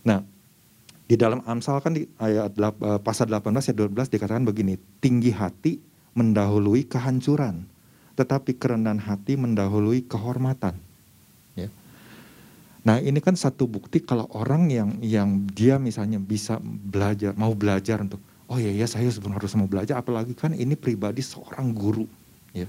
Nah, 0.00 0.24
di 1.04 1.20
dalam 1.20 1.44
Amsal 1.44 1.84
kan 1.84 1.92
di 1.92 2.08
ayat 2.16 2.56
eh, 2.56 3.00
pasal 3.04 3.28
18 3.28 3.52
ayat 3.52 3.76
12 3.76 4.14
dikatakan 4.16 4.44
begini, 4.48 4.80
tinggi 5.04 5.30
hati 5.30 5.76
mendahului 6.16 6.88
kehancuran, 6.88 7.68
tetapi 8.16 8.56
kerendahan 8.56 8.98
hati 8.98 9.36
mendahului 9.36 10.08
kehormatan. 10.08 10.74
Nah 12.80 12.96
ini 12.96 13.20
kan 13.20 13.36
satu 13.36 13.68
bukti 13.68 14.00
kalau 14.00 14.24
orang 14.32 14.72
yang 14.72 14.90
yang 15.04 15.44
dia 15.52 15.76
misalnya 15.76 16.16
bisa 16.16 16.56
belajar, 16.64 17.36
mau 17.36 17.52
belajar 17.52 18.00
untuk, 18.00 18.24
oh 18.48 18.56
iya 18.56 18.72
ya 18.72 18.88
saya 18.88 19.12
sebenarnya 19.12 19.44
harus 19.44 19.52
mau 19.56 19.68
belajar, 19.68 20.00
apalagi 20.00 20.32
kan 20.32 20.56
ini 20.56 20.72
pribadi 20.80 21.20
seorang 21.20 21.76
guru, 21.76 22.08
ya. 22.56 22.64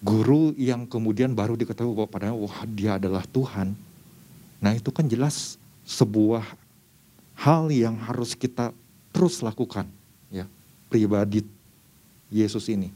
Guru 0.00 0.56
yang 0.56 0.88
kemudian 0.88 1.36
baru 1.36 1.60
diketahui 1.60 1.92
bahwa 1.92 2.08
padahal 2.08 2.36
wah 2.40 2.64
dia 2.64 2.96
adalah 2.96 3.20
Tuhan. 3.28 3.76
Nah 4.60 4.72
itu 4.72 4.88
kan 4.88 5.04
jelas 5.04 5.60
sebuah 5.84 6.44
hal 7.36 7.68
yang 7.68 8.00
harus 8.00 8.32
kita 8.32 8.72
terus 9.12 9.44
lakukan, 9.44 9.84
ya 10.32 10.48
pribadi 10.88 11.44
Yesus 12.32 12.72
ini. 12.72 12.88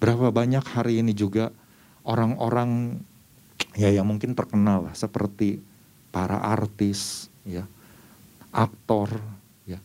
Berapa 0.00 0.32
banyak 0.32 0.64
hari 0.64 1.04
ini 1.04 1.12
juga 1.12 1.52
orang-orang 2.06 2.96
ya 3.76 3.92
yang 3.92 4.08
mungkin 4.08 4.32
terkenal 4.32 4.88
lah 4.88 4.94
seperti 4.96 5.60
para 6.08 6.40
artis 6.40 7.28
ya 7.44 7.68
aktor 8.48 9.12
ya 9.68 9.76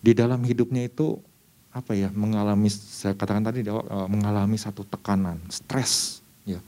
di 0.00 0.16
dalam 0.16 0.40
hidupnya 0.40 0.88
itu 0.88 1.20
apa 1.76 1.92
ya 1.92 2.08
mengalami 2.16 2.72
saya 2.72 3.12
katakan 3.12 3.44
tadi 3.44 3.60
uh, 3.68 4.08
mengalami 4.08 4.56
satu 4.56 4.80
tekanan 4.88 5.36
stres 5.52 6.24
ya. 6.48 6.58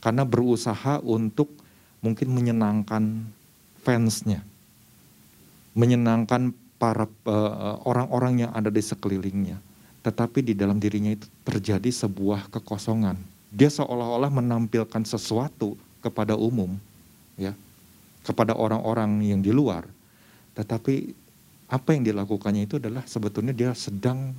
Karena 0.00 0.24
berusaha 0.24 1.04
untuk 1.04 1.52
mungkin 2.00 2.32
menyenangkan 2.32 3.28
fansnya 3.84 4.40
menyenangkan 5.74 6.54
para 6.78 7.04
uh, 7.26 7.82
orang-orang 7.84 8.32
uh, 8.34 8.40
yang 8.46 8.52
ada 8.54 8.70
di 8.70 8.80
sekelilingnya. 8.80 9.58
Tetapi 10.06 10.40
di 10.40 10.54
dalam 10.54 10.78
dirinya 10.78 11.12
itu 11.12 11.26
terjadi 11.42 11.90
sebuah 11.90 12.48
kekosongan. 12.54 13.18
Dia 13.50 13.70
seolah-olah 13.70 14.30
menampilkan 14.30 15.02
sesuatu 15.06 15.74
kepada 16.02 16.38
umum, 16.38 16.74
ya, 17.38 17.54
kepada 18.22 18.54
orang-orang 18.54 19.22
yang 19.24 19.40
di 19.42 19.50
luar. 19.50 19.86
Tetapi 20.54 21.14
apa 21.70 21.88
yang 21.96 22.04
dilakukannya 22.06 22.68
itu 22.68 22.76
adalah 22.78 23.02
sebetulnya 23.08 23.56
dia 23.56 23.72
sedang 23.74 24.36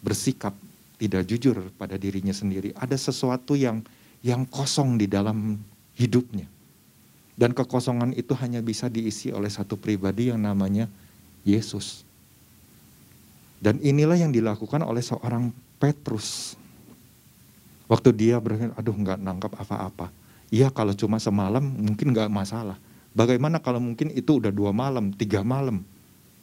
bersikap 0.00 0.52
tidak 0.96 1.28
jujur 1.28 1.68
pada 1.76 2.00
dirinya 2.00 2.32
sendiri. 2.32 2.72
Ada 2.76 2.96
sesuatu 2.96 3.52
yang 3.52 3.84
yang 4.24 4.48
kosong 4.48 4.96
di 4.96 5.06
dalam 5.06 5.60
hidupnya. 5.96 6.48
Dan 7.36 7.52
kekosongan 7.52 8.16
itu 8.16 8.32
hanya 8.40 8.64
bisa 8.64 8.88
diisi 8.88 9.28
oleh 9.28 9.52
satu 9.52 9.76
pribadi 9.76 10.32
yang 10.32 10.40
namanya 10.40 10.88
Yesus. 11.44 12.00
Dan 13.60 13.76
inilah 13.84 14.16
yang 14.16 14.32
dilakukan 14.32 14.80
oleh 14.80 15.04
seorang 15.04 15.52
Petrus. 15.76 16.56
Waktu 17.86 18.16
dia 18.16 18.40
berpikir, 18.40 18.72
aduh 18.72 18.96
nggak 18.96 19.20
nangkap 19.20 19.52
apa-apa. 19.52 20.08
Iya 20.48 20.72
kalau 20.72 20.96
cuma 20.96 21.20
semalam 21.20 21.62
mungkin 21.62 22.16
nggak 22.16 22.32
masalah. 22.32 22.80
Bagaimana 23.12 23.60
kalau 23.60 23.80
mungkin 23.80 24.12
itu 24.12 24.40
udah 24.40 24.52
dua 24.52 24.72
malam, 24.76 25.12
tiga 25.12 25.40
malam, 25.40 25.80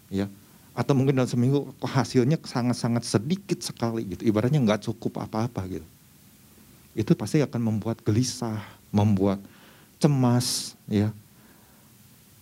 ya? 0.10 0.26
Atau 0.74 0.98
mungkin 0.98 1.14
dalam 1.14 1.30
seminggu 1.30 1.70
hasilnya 1.86 2.42
sangat-sangat 2.42 3.06
sedikit 3.06 3.62
sekali 3.62 4.10
gitu. 4.10 4.26
Ibaratnya 4.26 4.58
nggak 4.58 4.90
cukup 4.90 5.22
apa-apa 5.22 5.62
gitu. 5.70 5.88
Itu 6.98 7.14
pasti 7.14 7.42
akan 7.46 7.62
membuat 7.62 8.02
gelisah, 8.02 8.62
membuat 8.90 9.38
cemas, 10.02 10.74
ya. 10.90 11.14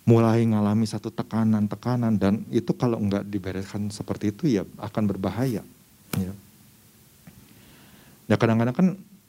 Mulai 0.02 0.42
ngalami 0.48 0.88
satu 0.88 1.14
tekanan-tekanan 1.14 2.18
dan 2.18 2.42
itu 2.50 2.74
kalau 2.74 2.98
nggak 2.98 3.22
dibereskan 3.28 3.86
seperti 3.92 4.34
itu 4.34 4.50
ya 4.50 4.66
akan 4.80 5.02
berbahaya. 5.06 5.62
Ya. 6.18 6.32
Ya 8.26 8.34
kadang-kadang 8.40 8.74
kan 8.74 8.86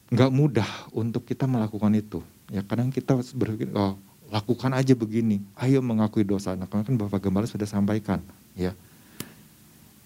nggak 0.10 0.32
mudah 0.34 0.70
untuk 0.96 1.28
kita 1.30 1.46
melakukan 1.46 1.94
itu. 1.94 2.26
Ya 2.50 2.66
kadang 2.66 2.90
kita 2.90 3.20
berpikir, 3.38 3.70
oh 3.76 4.00
lakukan 4.34 4.74
aja 4.74 4.98
begini, 4.98 5.46
ayo 5.62 5.78
mengakui 5.86 6.26
dosa. 6.26 6.58
Nah, 6.58 6.66
kan 6.66 6.82
Bapak 6.98 7.22
Gembala 7.22 7.46
sudah 7.46 7.70
sampaikan, 7.70 8.18
ya. 8.58 8.74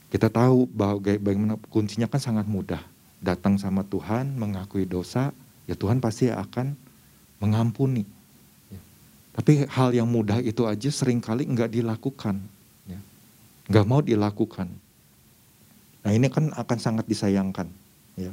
Kita 0.08 0.32
tahu 0.32 0.68
bahwa 0.72 1.04
bagaimana 1.04 1.56
kuncinya 1.68 2.08
kan 2.08 2.22
sangat 2.22 2.48
mudah. 2.48 2.80
Datang 3.20 3.60
sama 3.60 3.84
Tuhan, 3.84 4.38
mengakui 4.38 4.88
dosa, 4.88 5.34
ya 5.68 5.76
Tuhan 5.76 6.00
pasti 6.00 6.32
akan 6.32 6.78
mengampuni. 7.44 8.08
Ya. 8.72 8.80
Tapi 9.36 9.68
hal 9.68 9.90
yang 9.92 10.08
mudah 10.08 10.40
itu 10.40 10.64
aja 10.64 10.88
sering 10.94 11.20
kali 11.20 11.44
nggak 11.44 11.76
dilakukan, 11.76 12.40
ya. 12.88 13.00
nggak 13.68 13.86
mau 13.90 14.00
dilakukan. 14.00 14.70
Nah 16.06 16.12
ini 16.14 16.32
kan 16.32 16.54
akan 16.56 16.78
sangat 16.80 17.06
disayangkan, 17.10 17.68
ya. 18.16 18.32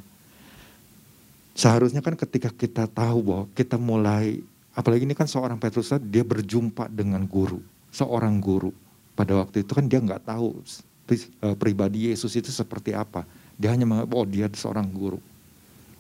Seharusnya 1.57 2.05
kan 2.05 2.15
ketika 2.15 2.51
kita 2.55 2.87
tahu 2.87 3.19
bahwa 3.25 3.45
kita 3.57 3.79
mulai 3.81 4.43
Apalagi 4.75 5.07
ini 5.07 5.15
kan 5.15 5.31
seorang 5.31 5.55
Petrus 5.55 5.95
dia 6.11 6.27
berjumpa 6.27 6.91
dengan 6.91 7.23
guru, 7.31 7.63
seorang 7.95 8.43
guru. 8.43 8.75
Pada 9.15 9.39
waktu 9.39 9.63
itu 9.63 9.71
kan 9.71 9.87
dia 9.87 10.03
nggak 10.03 10.27
tahu 10.27 10.59
pribadi 11.61 12.11
Yesus 12.11 12.35
itu 12.35 12.49
seperti 12.49 12.97
apa. 12.97 13.29
Dia 13.55 13.71
hanya 13.71 13.87
menganggap, 13.87 14.13
oh 14.17 14.27
dia 14.27 14.47
seorang 14.51 14.89
guru. 14.91 15.21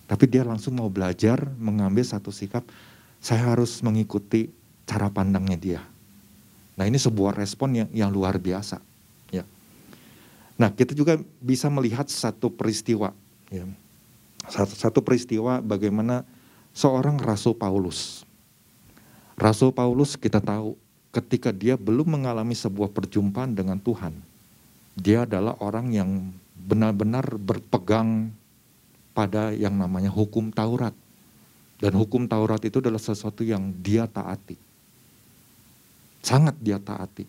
Tapi 0.05 0.25
dia 0.29 0.45
langsung 0.45 0.77
mau 0.77 0.91
belajar, 0.91 1.45
mengambil 1.57 2.05
satu 2.05 2.29
sikap, 2.29 2.65
saya 3.23 3.55
harus 3.55 3.81
mengikuti 3.81 4.53
cara 4.85 5.09
pandangnya 5.09 5.57
dia. 5.57 5.81
Nah 6.77 6.85
ini 6.85 7.01
sebuah 7.01 7.33
respon 7.39 7.85
yang, 7.85 7.89
yang 7.95 8.11
luar 8.13 8.37
biasa. 8.37 8.83
Ya. 9.33 9.49
Nah 10.61 10.69
kita 10.75 10.93
juga 10.93 11.17
bisa 11.41 11.71
melihat 11.73 12.11
satu 12.11 12.53
peristiwa. 12.53 13.17
Ya. 13.49 13.65
Satu, 14.45 14.77
satu 14.77 15.01
peristiwa 15.01 15.65
bagaimana 15.65 16.21
seorang 16.77 17.17
Rasul 17.17 17.57
Paulus 17.57 18.29
Rasul 19.35 19.75
Paulus 19.75 20.15
kita 20.15 20.39
tahu 20.39 20.79
ketika 21.11 21.51
dia 21.51 21.75
belum 21.75 22.19
mengalami 22.19 22.55
sebuah 22.55 22.91
perjumpaan 22.91 23.51
dengan 23.55 23.79
Tuhan, 23.79 24.15
dia 24.95 25.27
adalah 25.27 25.59
orang 25.59 25.91
yang 25.91 26.11
benar-benar 26.55 27.35
berpegang 27.35 28.31
pada 29.11 29.51
yang 29.51 29.75
namanya 29.75 30.11
hukum 30.11 30.55
Taurat. 30.55 30.95
Dan 31.83 31.99
hukum 31.99 32.31
Taurat 32.31 32.63
itu 32.63 32.79
adalah 32.79 33.03
sesuatu 33.03 33.43
yang 33.43 33.75
dia 33.83 34.07
taati. 34.07 34.57
Sangat 36.23 36.57
dia 36.63 36.79
taati. 36.79 37.27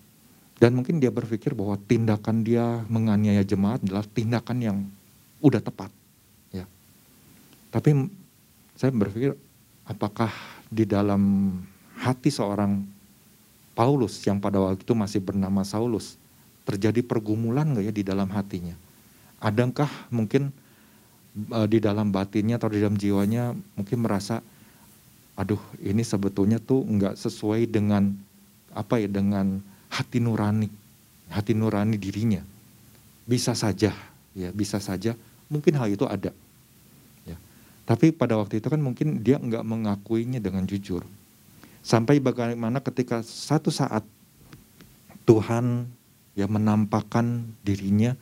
Dan 0.55 0.77
mungkin 0.79 1.03
dia 1.03 1.11
berpikir 1.11 1.51
bahwa 1.51 1.75
tindakan 1.75 2.45
dia 2.45 2.85
menganiaya 2.87 3.43
jemaat 3.43 3.83
adalah 3.83 4.07
tindakan 4.07 4.57
yang 4.63 4.77
udah 5.43 5.59
tepat. 5.59 5.91
Ya. 6.55 6.63
Tapi 7.73 8.07
saya 8.79 8.95
berpikir 8.95 9.35
apakah 9.83 10.31
di 10.71 10.87
dalam 10.87 11.51
hati 11.99 12.31
seorang 12.31 12.87
Paulus 13.75 14.23
yang 14.23 14.39
pada 14.39 14.63
waktu 14.63 14.79
itu 14.79 14.95
masih 14.95 15.19
bernama 15.19 15.67
Saulus 15.67 16.15
terjadi 16.65 17.05
pergumulan 17.05 17.71
nggak 17.71 17.85
ya 17.87 17.93
di 17.93 18.03
dalam 18.03 18.27
hatinya? 18.33 18.75
Adakah 19.39 19.87
mungkin 20.09 20.49
uh, 21.53 21.67
di 21.69 21.79
dalam 21.79 22.09
batinnya 22.09 22.57
atau 22.57 22.73
di 22.73 22.81
dalam 22.81 22.97
jiwanya 22.97 23.53
mungkin 23.77 24.01
merasa, 24.01 24.41
aduh 25.37 25.61
ini 25.79 26.01
sebetulnya 26.01 26.57
tuh 26.57 26.81
nggak 26.83 27.15
sesuai 27.15 27.69
dengan 27.69 28.11
apa 28.75 28.99
ya 28.99 29.07
dengan 29.07 29.61
hati 29.87 30.19
nurani, 30.19 30.67
hati 31.31 31.53
nurani 31.53 31.95
dirinya. 31.95 32.41
Bisa 33.25 33.53
saja, 33.57 33.93
ya 34.37 34.49
bisa 34.51 34.77
saja 34.81 35.17
mungkin 35.47 35.77
hal 35.77 35.93
itu 35.93 36.05
ada. 36.09 36.33
Ya. 37.23 37.37
Tapi 37.85 38.11
pada 38.11 38.35
waktu 38.35 38.59
itu 38.59 38.67
kan 38.67 38.81
mungkin 38.81 39.21
dia 39.21 39.37
nggak 39.37 39.65
mengakuinya 39.65 40.37
dengan 40.41 40.65
jujur 40.65 41.05
Sampai 41.85 42.17
bagaimana 42.17 42.81
ketika 42.81 43.21
satu 43.21 43.69
saat 43.69 44.01
Tuhan 45.21 45.85
ya 46.35 46.45
menampakkan 46.45 47.47
dirinya 47.63 48.13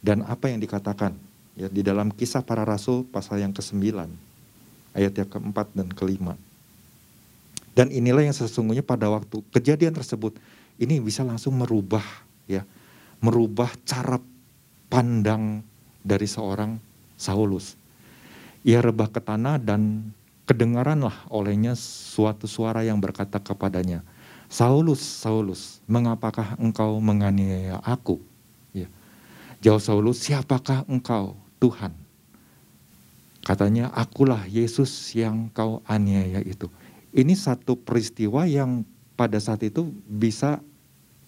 dan 0.00 0.24
apa 0.24 0.50
yang 0.50 0.58
dikatakan 0.58 1.14
ya 1.54 1.68
di 1.68 1.84
dalam 1.84 2.10
kisah 2.10 2.42
para 2.42 2.64
rasul 2.64 3.04
pasal 3.06 3.38
yang 3.44 3.52
ke-9 3.52 3.84
ayat 4.96 5.12
yang 5.14 5.28
keempat 5.28 5.70
dan 5.76 5.88
kelima. 5.92 6.34
Dan 7.72 7.88
inilah 7.88 8.28
yang 8.28 8.36
sesungguhnya 8.36 8.84
pada 8.84 9.08
waktu 9.08 9.40
kejadian 9.48 9.96
tersebut 9.96 10.36
ini 10.76 11.00
bisa 11.00 11.24
langsung 11.24 11.56
merubah 11.56 12.04
ya 12.44 12.64
merubah 13.22 13.70
cara 13.86 14.20
pandang 14.92 15.64
dari 16.04 16.26
seorang 16.28 16.76
Saulus. 17.16 17.78
Ia 18.66 18.82
rebah 18.82 19.08
ke 19.08 19.22
tanah 19.22 19.62
dan 19.62 20.10
kedengaranlah 20.44 21.30
olehnya 21.30 21.78
suatu 21.78 22.50
suara 22.50 22.82
yang 22.82 22.98
berkata 22.98 23.38
kepadanya, 23.38 24.02
Saulus, 24.52 25.00
Saulus, 25.00 25.80
mengapakah 25.88 26.60
engkau 26.60 27.00
menganiaya 27.00 27.80
aku? 27.80 28.20
Ya. 28.76 28.84
Jauh 29.64 29.80
Saulus, 29.80 30.20
siapakah 30.20 30.84
engkau, 30.84 31.32
Tuhan? 31.56 31.96
Katanya, 33.40 33.88
akulah 33.96 34.44
Yesus 34.44 34.92
yang 35.16 35.48
kau 35.56 35.80
aniaya 35.88 36.44
itu. 36.44 36.68
Ini 37.16 37.32
satu 37.32 37.80
peristiwa 37.80 38.44
yang 38.44 38.84
pada 39.16 39.40
saat 39.40 39.64
itu 39.64 39.88
bisa 40.04 40.60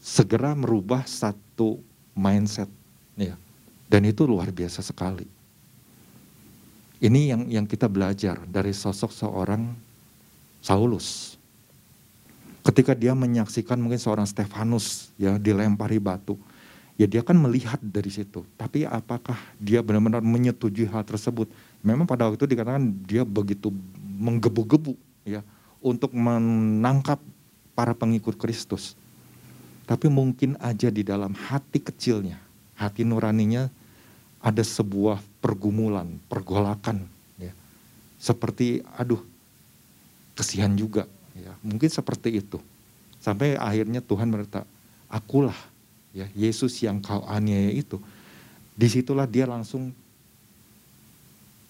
segera 0.04 0.52
merubah 0.52 1.08
satu 1.08 1.80
mindset. 2.12 2.68
Ya. 3.16 3.40
Dan 3.88 4.04
itu 4.04 4.28
luar 4.28 4.52
biasa 4.52 4.84
sekali. 4.84 5.24
Ini 7.00 7.20
yang 7.32 7.42
yang 7.48 7.64
kita 7.64 7.88
belajar 7.88 8.36
dari 8.44 8.76
sosok 8.76 9.16
seorang 9.16 9.72
Saulus. 10.60 11.40
Ketika 12.64 12.96
dia 12.96 13.12
menyaksikan 13.12 13.76
mungkin 13.76 14.00
seorang 14.00 14.24
Stefanus 14.24 15.12
ya 15.20 15.36
dilempari 15.36 16.00
batu, 16.00 16.40
ya 16.96 17.04
dia 17.04 17.20
kan 17.20 17.36
melihat 17.36 17.76
dari 17.84 18.08
situ. 18.08 18.40
Tapi 18.56 18.88
apakah 18.88 19.36
dia 19.60 19.84
benar-benar 19.84 20.24
menyetujui 20.24 20.88
hal 20.88 21.04
tersebut? 21.04 21.50
Memang 21.84 22.08
pada 22.08 22.24
waktu 22.24 22.40
itu 22.40 22.48
dikatakan 22.48 22.88
dia 23.04 23.20
begitu 23.22 23.68
menggebu-gebu 24.16 24.96
ya 25.28 25.44
untuk 25.84 26.16
menangkap 26.16 27.20
para 27.76 27.92
pengikut 27.92 28.40
Kristus. 28.40 28.96
Tapi 29.84 30.08
mungkin 30.08 30.56
aja 30.64 30.88
di 30.88 31.04
dalam 31.04 31.36
hati 31.36 31.76
kecilnya, 31.76 32.40
hati 32.72 33.04
nuraninya 33.04 33.68
ada 34.40 34.64
sebuah 34.64 35.20
pergumulan, 35.44 36.16
pergolakan. 36.32 37.04
Ya. 37.36 37.52
Seperti, 38.16 38.80
aduh, 38.96 39.20
kesian 40.32 40.72
juga. 40.72 41.04
Ya. 41.34 41.52
Mungkin 41.60 41.90
seperti 41.90 42.38
itu. 42.38 42.62
Sampai 43.18 43.58
akhirnya 43.58 44.04
Tuhan 44.04 44.30
berkata, 44.30 44.68
akulah 45.10 45.56
ya 46.14 46.30
Yesus 46.34 46.78
yang 46.80 47.02
kau 47.02 47.26
aniaya 47.26 47.74
itu. 47.74 47.98
Di 48.74 48.86
situlah 48.86 49.26
dia 49.26 49.46
langsung 49.46 49.90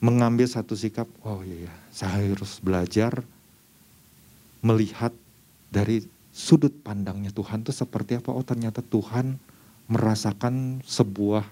mengambil 0.04 0.44
satu 0.44 0.76
sikap, 0.76 1.08
oh 1.24 1.40
iya, 1.40 1.68
iya 1.68 1.74
saya 1.88 2.28
harus 2.28 2.60
belajar 2.60 3.24
melihat 4.60 5.14
dari 5.72 6.04
sudut 6.34 6.74
pandangnya 6.82 7.30
Tuhan 7.30 7.62
itu 7.62 7.72
seperti 7.72 8.18
apa. 8.18 8.34
Oh 8.34 8.42
ternyata 8.42 8.82
Tuhan 8.82 9.38
merasakan 9.86 10.82
sebuah 10.84 11.46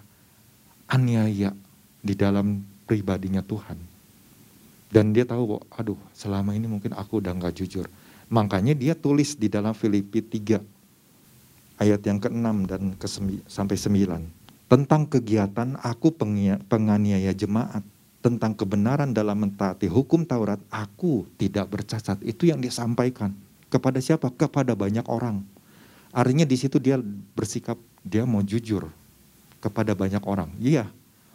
aniaya 0.91 1.55
di 2.03 2.13
dalam 2.19 2.61
pribadinya 2.85 3.41
Tuhan. 3.41 3.79
Dan 4.93 5.17
dia 5.17 5.25
tahu 5.25 5.57
bahwa, 5.57 5.63
aduh 5.73 6.01
selama 6.13 6.53
ini 6.53 6.69
mungkin 6.69 6.93
aku 6.93 7.25
udah 7.25 7.33
nggak 7.33 7.57
jujur. 7.57 7.89
Makanya 8.33 8.73
dia 8.73 8.97
tulis 8.97 9.37
di 9.37 9.53
dalam 9.53 9.77
Filipi 9.77 10.25
3 10.25 10.57
ayat 11.77 12.01
yang 12.01 12.17
ke-6 12.17 12.49
dan 12.65 12.83
ke 12.97 13.07
sampai 13.45 13.77
9. 13.77 14.41
tentang 14.73 15.05
kegiatan 15.05 15.77
aku 15.85 16.17
penganiaya 16.65 17.37
jemaat, 17.37 17.85
tentang 18.25 18.57
kebenaran 18.57 19.13
dalam 19.13 19.37
mentaati 19.45 19.85
hukum 19.85 20.25
Taurat, 20.25 20.57
aku 20.73 21.29
tidak 21.37 21.69
bercacat. 21.69 22.17
Itu 22.25 22.49
yang 22.49 22.57
dia 22.65 22.73
sampaikan. 22.73 23.37
Kepada 23.69 24.01
siapa? 24.01 24.33
Kepada 24.33 24.73
banyak 24.73 25.05
orang. 25.13 25.45
Artinya 26.09 26.49
di 26.49 26.57
situ 26.57 26.81
dia 26.81 26.97
bersikap, 27.37 27.77
dia 28.01 28.25
mau 28.25 28.41
jujur 28.41 28.89
kepada 29.61 29.93
banyak 29.93 30.25
orang. 30.25 30.49
Iya, 30.57 30.89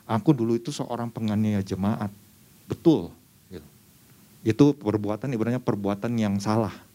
aku 0.10 0.34
dulu 0.34 0.58
itu 0.58 0.74
seorang 0.74 1.14
penganiaya 1.14 1.62
jemaat. 1.62 2.10
Betul. 2.66 3.14
Gitu. 3.54 3.68
Itu 4.42 4.66
perbuatan, 4.74 5.30
ibaratnya 5.30 5.62
perbuatan 5.62 6.18
yang 6.18 6.42
salah. 6.42 6.87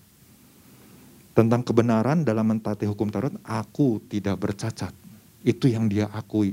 Tentang 1.32 1.64
kebenaran 1.64 2.28
dalam 2.28 2.44
mentaati 2.44 2.84
hukum 2.84 3.08
Taurat, 3.08 3.32
aku 3.44 4.04
tidak 4.08 4.36
bercacat. 4.36 4.92
Itu 5.40 5.66
yang 5.66 5.88
dia 5.88 6.12
akui. 6.12 6.52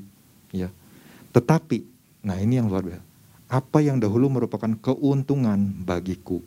Ya. 0.56 0.72
Tetapi, 1.36 1.84
nah 2.24 2.40
ini 2.40 2.58
yang 2.58 2.72
luar 2.72 2.84
biasa 2.88 3.10
apa 3.50 3.82
yang 3.82 3.98
dahulu 3.98 4.30
merupakan 4.30 4.70
keuntungan 4.78 5.74
bagiku. 5.82 6.38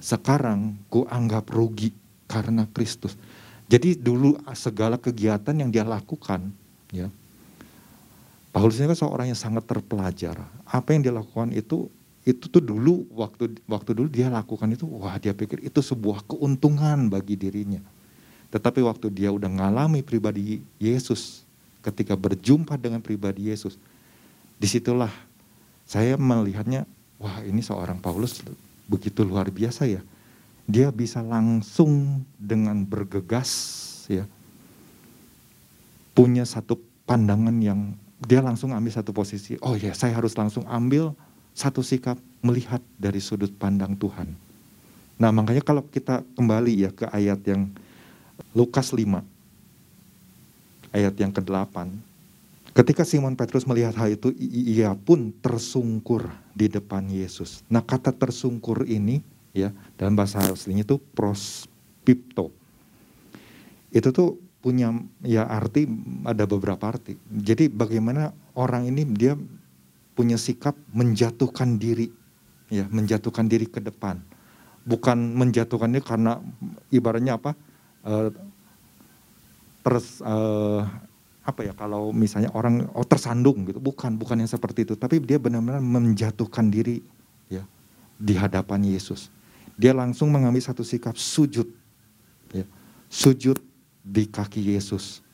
Sekarang 0.00 0.80
ku 0.88 1.04
anggap 1.04 1.52
rugi 1.52 1.92
karena 2.24 2.64
Kristus. 2.72 3.12
Jadi 3.68 4.00
dulu 4.00 4.40
segala 4.56 4.96
kegiatan 4.96 5.52
yang 5.52 5.68
dia 5.68 5.84
lakukan, 5.84 6.48
ya. 6.90 7.12
Paulus 8.50 8.82
ini 8.82 8.90
kan 8.90 8.98
seorang 8.98 9.30
yang 9.30 9.38
sangat 9.38 9.62
terpelajar. 9.68 10.42
Apa 10.66 10.96
yang 10.96 11.06
dia 11.06 11.14
lakukan 11.14 11.54
itu 11.54 11.86
itu 12.20 12.52
tuh 12.52 12.60
dulu 12.60 13.08
waktu 13.16 13.56
waktu 13.64 13.96
dulu 13.96 14.08
dia 14.12 14.28
lakukan 14.28 14.68
itu 14.68 14.84
wah 14.84 15.16
dia 15.16 15.32
pikir 15.32 15.64
itu 15.64 15.80
sebuah 15.80 16.28
keuntungan 16.28 17.08
bagi 17.08 17.34
dirinya. 17.36 17.80
Tetapi 18.50 18.82
waktu 18.84 19.08
dia 19.14 19.30
udah 19.30 19.48
ngalami 19.48 20.02
pribadi 20.02 20.60
Yesus, 20.76 21.46
ketika 21.80 22.18
berjumpa 22.18 22.76
dengan 22.76 22.98
pribadi 23.00 23.48
Yesus, 23.48 23.78
di 24.58 24.66
situlah 24.68 25.10
saya 25.86 26.18
melihatnya, 26.18 26.84
wah 27.16 27.40
ini 27.46 27.62
seorang 27.64 28.02
Paulus 28.02 28.42
begitu 28.90 29.24
luar 29.24 29.48
biasa 29.48 29.86
ya. 29.86 30.02
Dia 30.66 30.90
bisa 30.90 31.22
langsung 31.22 32.22
dengan 32.36 32.84
bergegas 32.84 33.50
ya. 34.10 34.26
Punya 36.12 36.44
satu 36.44 36.76
pandangan 37.08 37.54
yang 37.62 37.94
dia 38.22 38.44
langsung 38.44 38.76
ambil 38.76 38.92
satu 38.92 39.14
posisi. 39.14 39.56
Oh 39.64 39.72
ya, 39.78 39.96
saya 39.96 40.12
harus 40.12 40.36
langsung 40.36 40.66
ambil 40.68 41.16
satu 41.60 41.84
sikap 41.84 42.16
melihat 42.40 42.80
dari 42.96 43.20
sudut 43.20 43.52
pandang 43.52 43.92
Tuhan. 44.00 44.32
Nah, 45.20 45.28
makanya 45.28 45.60
kalau 45.60 45.84
kita 45.84 46.24
kembali 46.32 46.88
ya 46.88 46.90
ke 46.96 47.04
ayat 47.12 47.44
yang 47.44 47.68
Lukas 48.56 48.96
5 48.96 49.20
ayat 50.96 51.14
yang 51.20 51.28
ke-8 51.28 51.76
Ketika 52.70 53.02
Simon 53.02 53.34
Petrus 53.34 53.66
melihat 53.66 53.98
hal 53.98 54.14
itu, 54.14 54.30
ia 54.38 54.94
pun 54.94 55.34
tersungkur 55.42 56.30
di 56.54 56.70
depan 56.70 57.02
Yesus. 57.10 57.66
Nah, 57.66 57.82
kata 57.82 58.14
tersungkur 58.14 58.86
ini 58.86 59.26
ya 59.50 59.74
dalam 59.98 60.14
bahasa 60.14 60.38
aslinya 60.38 60.86
itu 60.86 61.02
prospipto. 61.12 62.54
Itu 63.90 64.14
tuh 64.14 64.38
punya 64.62 64.94
ya 65.26 65.50
arti 65.50 65.90
ada 66.22 66.46
beberapa 66.46 66.94
arti. 66.94 67.18
Jadi 67.26 67.66
bagaimana 67.66 68.30
orang 68.54 68.86
ini 68.86 69.02
dia 69.02 69.34
punya 70.20 70.36
sikap 70.36 70.76
menjatuhkan 70.92 71.80
diri. 71.80 72.12
Ya, 72.68 72.84
menjatuhkan 72.92 73.48
diri 73.48 73.64
ke 73.64 73.80
depan. 73.80 74.20
Bukan 74.84 75.16
menjatuhkannya 75.40 76.04
karena 76.04 76.44
ibaratnya 76.92 77.40
apa? 77.40 77.56
Uh, 78.04 78.28
terus 79.80 80.20
uh, 80.20 80.84
apa 81.40 81.64
ya 81.64 81.72
kalau 81.72 82.12
misalnya 82.12 82.52
orang 82.52 82.84
oh 82.92 83.08
tersandung 83.08 83.64
gitu. 83.64 83.80
Bukan 83.80 84.20
bukan 84.20 84.44
yang 84.44 84.50
seperti 84.52 84.84
itu. 84.84 84.94
Tapi 84.94 85.24
dia 85.24 85.40
benar-benar 85.40 85.80
menjatuhkan 85.80 86.68
diri 86.68 87.00
ya 87.48 87.64
di 88.20 88.36
hadapan 88.36 88.84
Yesus. 88.84 89.32
Dia 89.80 89.96
langsung 89.96 90.28
mengambil 90.28 90.60
satu 90.60 90.84
sikap 90.84 91.16
sujud 91.16 91.64
ya 92.52 92.68
sujud 93.08 93.58
di 94.04 94.28
kaki 94.28 94.76
Yesus. 94.76 95.24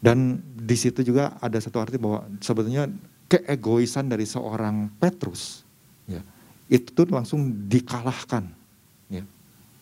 Dan 0.00 0.40
di 0.56 0.76
situ 0.78 1.02
juga 1.04 1.36
ada 1.42 1.60
satu 1.60 1.82
arti 1.82 1.98
bahwa 1.98 2.24
sebetulnya 2.40 2.88
keegoisan 3.26 4.10
dari 4.10 4.24
seorang 4.24 4.90
Petrus 4.98 5.66
ya 6.06 6.22
itu 6.70 7.02
langsung 7.10 7.66
dikalahkan 7.66 8.46
ya 9.10 9.24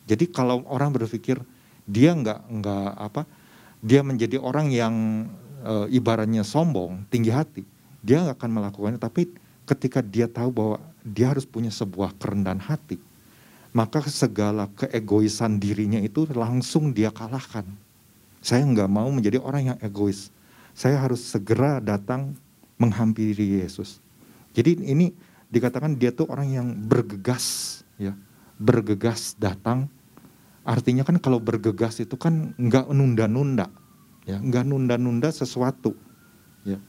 jadi 0.05 0.25
kalau 0.29 0.65
orang 0.69 0.93
berpikir 0.93 1.41
dia 1.85 2.17
nggak 2.17 2.41
nggak 2.49 2.91
apa 2.97 3.23
dia 3.85 4.01
menjadi 4.01 4.41
orang 4.41 4.73
yang 4.73 4.95
e, 5.61 5.73
ibaratnya 5.93 6.41
sombong, 6.41 7.05
tinggi 7.13 7.29
hati, 7.29 7.61
dia 8.01 8.25
nggak 8.25 8.41
akan 8.41 8.51
melakukannya. 8.57 8.97
Tapi 8.97 9.29
ketika 9.69 10.01
dia 10.01 10.25
tahu 10.25 10.49
bahwa 10.49 10.77
dia 11.05 11.29
harus 11.29 11.45
punya 11.45 11.69
sebuah 11.69 12.17
kerendahan 12.17 12.65
hati, 12.65 12.97
maka 13.77 14.01
segala 14.09 14.73
keegoisan 14.73 15.61
dirinya 15.61 16.01
itu 16.01 16.25
langsung 16.33 16.97
dia 16.97 17.13
kalahkan. 17.13 17.69
Saya 18.41 18.65
nggak 18.65 18.89
mau 18.89 19.13
menjadi 19.13 19.37
orang 19.37 19.77
yang 19.77 19.79
egois. 19.85 20.33
Saya 20.73 20.97
harus 20.97 21.21
segera 21.21 21.77
datang 21.77 22.33
menghampiri 22.85 23.65
Yesus. 23.65 24.05
Jadi 24.53 24.85
ini 24.85 25.17
dikatakan 25.49 25.97
dia 25.97 26.13
tuh 26.13 26.29
orang 26.29 26.49
yang 26.53 26.69
bergegas, 26.77 27.81
ya, 27.97 28.13
bergegas 28.61 29.35
datang. 29.41 29.89
Artinya 30.65 31.05
kan 31.05 31.17
kalau 31.21 31.41
bergegas 31.41 32.01
itu 32.01 32.17
kan 32.17 32.53
nggak 32.57 32.89
nunda-nunda 32.93 33.69
ya 34.25 34.41
nggak 34.41 34.65
nunda-nunda 34.65 35.29
sesuatu 35.29 35.93
ya 36.65 36.81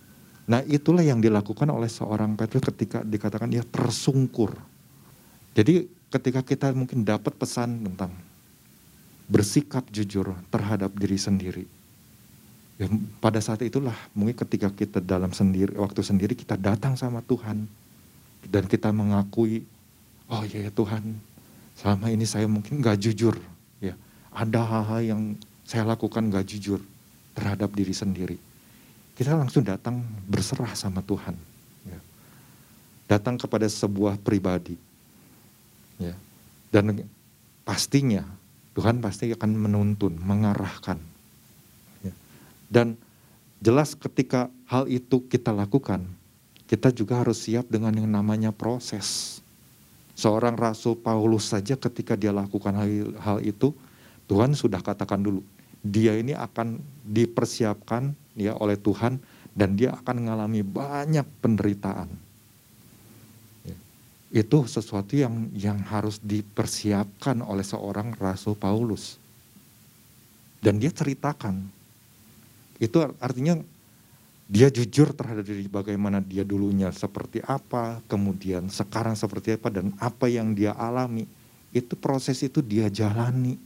nah 0.48 0.64
itulah 0.64 1.04
yang 1.04 1.20
dilakukan 1.20 1.68
oleh 1.68 1.92
seorang 1.92 2.40
Petrus 2.40 2.64
ketika 2.64 3.04
dikatakan 3.04 3.52
dia 3.52 3.64
tersungkur 3.64 4.56
jadi 5.56 5.88
ketika 6.12 6.42
kita 6.44 6.68
mungkin 6.72 7.04
dapat 7.04 7.36
pesan 7.36 7.84
tentang 7.84 8.12
bersikap 9.28 9.84
jujur 9.92 10.32
terhadap 10.48 10.94
diri 10.96 11.20
sendiri 11.20 11.66
ya, 12.82 12.88
pada 13.22 13.40
saat 13.40 13.62
itulah 13.64 13.96
mungkin 14.18 14.36
ketika 14.46 14.72
kita 14.72 15.00
dalam 15.04 15.32
sendiri 15.32 15.76
waktu 15.76 16.02
sendiri 16.02 16.34
kita 16.34 16.56
datang 16.60 16.96
sama 16.96 17.24
Tuhan 17.26 17.68
dan 18.48 18.64
kita 18.70 18.94
mengakui 18.94 19.66
oh 20.30 20.44
ya, 20.46 20.68
ya 20.68 20.72
Tuhan 20.72 21.18
selama 21.76 22.08
ini 22.14 22.24
saya 22.24 22.48
mungkin 22.48 22.80
nggak 22.80 22.98
jujur 23.02 23.36
ya 23.84 23.98
ada 24.36 24.62
hal-hal 24.64 25.02
yang 25.04 25.22
saya 25.66 25.82
lakukan 25.88 26.30
nggak 26.30 26.46
jujur 26.46 26.80
terhadap 27.36 27.74
diri 27.76 27.92
sendiri. 27.92 28.38
Kita 29.18 29.36
langsung 29.36 29.68
datang 29.68 30.00
berserah 30.30 30.72
sama 30.78 31.04
Tuhan. 31.04 31.36
Ya. 31.84 32.00
Datang 33.12 33.36
kepada 33.36 33.68
sebuah 33.68 34.22
pribadi. 34.24 34.80
Ya. 36.00 36.16
Dan 36.72 37.04
pastinya 37.68 38.24
Tuhan 38.78 39.04
pasti 39.04 39.32
akan 39.36 39.52
menuntun, 39.56 40.16
mengarahkan. 40.20 41.00
Dan 42.76 43.00
jelas 43.64 43.96
ketika 43.96 44.52
hal 44.68 44.92
itu 44.92 45.24
kita 45.32 45.56
lakukan, 45.56 46.04
kita 46.68 46.92
juga 46.92 47.24
harus 47.24 47.40
siap 47.48 47.72
dengan 47.72 47.96
yang 47.96 48.12
namanya 48.12 48.52
proses. 48.52 49.40
Seorang 50.12 50.60
Rasul 50.60 51.00
Paulus 51.00 51.56
saja 51.56 51.80
ketika 51.80 52.20
dia 52.20 52.36
lakukan 52.36 52.76
hal, 52.76 53.16
hal 53.24 53.38
itu, 53.40 53.72
Tuhan 54.28 54.60
sudah 54.60 54.84
katakan 54.84 55.24
dulu, 55.24 55.40
dia 55.80 56.20
ini 56.20 56.36
akan 56.36 56.84
dipersiapkan 57.08 58.12
ya 58.36 58.60
oleh 58.60 58.76
Tuhan 58.76 59.24
dan 59.56 59.80
dia 59.80 59.96
akan 59.96 60.28
mengalami 60.28 60.60
banyak 60.60 61.24
penderitaan. 61.40 62.12
Ya. 63.64 63.78
Itu 64.36 64.68
sesuatu 64.68 65.16
yang 65.16 65.48
yang 65.56 65.80
harus 65.80 66.20
dipersiapkan 66.20 67.40
oleh 67.40 67.64
seorang 67.64 68.12
Rasul 68.20 68.60
Paulus. 68.60 69.16
Dan 70.60 70.82
dia 70.82 70.92
ceritakan. 70.92 71.75
Itu 72.78 73.04
artinya 73.22 73.60
dia 74.46 74.70
jujur 74.70 75.10
terhadap 75.18 75.42
diri 75.42 75.66
bagaimana 75.66 76.22
dia 76.22 76.46
dulunya 76.46 76.94
seperti 76.94 77.42
apa, 77.42 78.04
kemudian 78.06 78.70
sekarang 78.70 79.18
seperti 79.18 79.58
apa 79.58 79.74
dan 79.74 79.90
apa 79.98 80.30
yang 80.30 80.54
dia 80.54 80.78
alami. 80.78 81.26
Itu 81.74 81.98
proses 81.98 82.40
itu 82.46 82.62
dia 82.62 82.88
jalani 82.88 83.58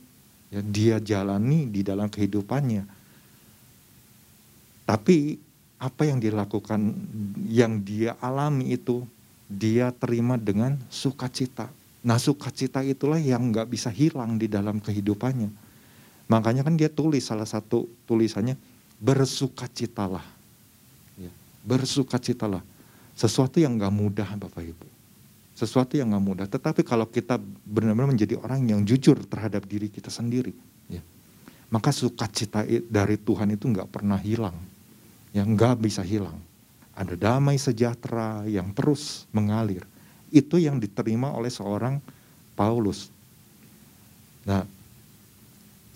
ya, 0.49 0.61
dia 0.63 0.95
jalani 0.97 1.67
di 1.69 1.81
dalam 1.83 2.07
kehidupannya. 2.07 2.83
Tapi 4.87 5.37
apa 5.79 6.03
yang 6.03 6.17
dilakukan, 6.17 6.79
yang 7.45 7.79
dia 7.85 8.17
alami 8.19 8.73
itu, 8.73 9.05
dia 9.45 9.93
terima 9.93 10.35
dengan 10.35 10.77
sukacita. 10.89 11.69
Nah 12.01 12.17
sukacita 12.17 12.81
itulah 12.81 13.19
yang 13.19 13.51
nggak 13.51 13.67
bisa 13.69 13.91
hilang 13.91 14.39
di 14.39 14.47
dalam 14.49 14.79
kehidupannya. 14.79 15.51
Makanya 16.29 16.61
kan 16.61 16.77
dia 16.77 16.87
tulis 16.89 17.25
salah 17.25 17.45
satu 17.45 17.89
tulisannya, 18.05 18.53
bersukacitalah. 18.99 20.23
Ya, 21.17 21.31
bersukacitalah. 21.63 22.61
Sesuatu 23.15 23.59
yang 23.59 23.75
nggak 23.75 23.91
mudah 23.91 24.29
Bapak 24.35 24.63
Ibu 24.63 24.99
sesuatu 25.59 25.99
yang 25.99 26.15
nggak 26.15 26.23
mudah. 26.23 26.47
Tetapi 26.47 26.87
kalau 26.87 27.03
kita 27.03 27.35
benar-benar 27.67 28.15
menjadi 28.15 28.39
orang 28.39 28.63
yang 28.63 28.87
jujur 28.87 29.19
terhadap 29.27 29.67
diri 29.67 29.91
kita 29.91 30.07
sendiri, 30.07 30.55
ya, 30.87 31.03
maka 31.67 31.91
sukacita 31.91 32.63
dari 32.87 33.19
Tuhan 33.19 33.51
itu 33.51 33.67
nggak 33.67 33.91
pernah 33.91 34.15
hilang. 34.15 34.55
yang 35.29 35.53
nggak 35.53 35.77
bisa 35.77 36.01
hilang. 36.01 36.41
Ada 36.97 37.13
damai 37.13 37.61
sejahtera 37.61 38.49
yang 38.49 38.73
terus 38.73 39.29
mengalir. 39.29 39.85
Itu 40.33 40.57
yang 40.57 40.81
diterima 40.81 41.29
oleh 41.37 41.53
seorang 41.53 42.01
Paulus. 42.57 43.13
Nah, 44.41 44.65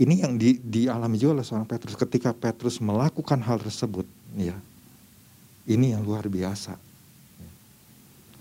ini 0.02 0.26
yang 0.26 0.42
di, 0.42 0.58
dialami 0.58 1.22
juga 1.22 1.38
oleh 1.38 1.46
seorang 1.46 1.70
Petrus 1.70 1.94
ketika 1.94 2.34
Petrus 2.34 2.82
melakukan 2.82 3.38
hal 3.46 3.62
tersebut, 3.62 4.10
ya. 4.34 4.58
Ini 5.70 5.96
yang 5.96 6.02
luar 6.02 6.26
biasa. 6.26 6.76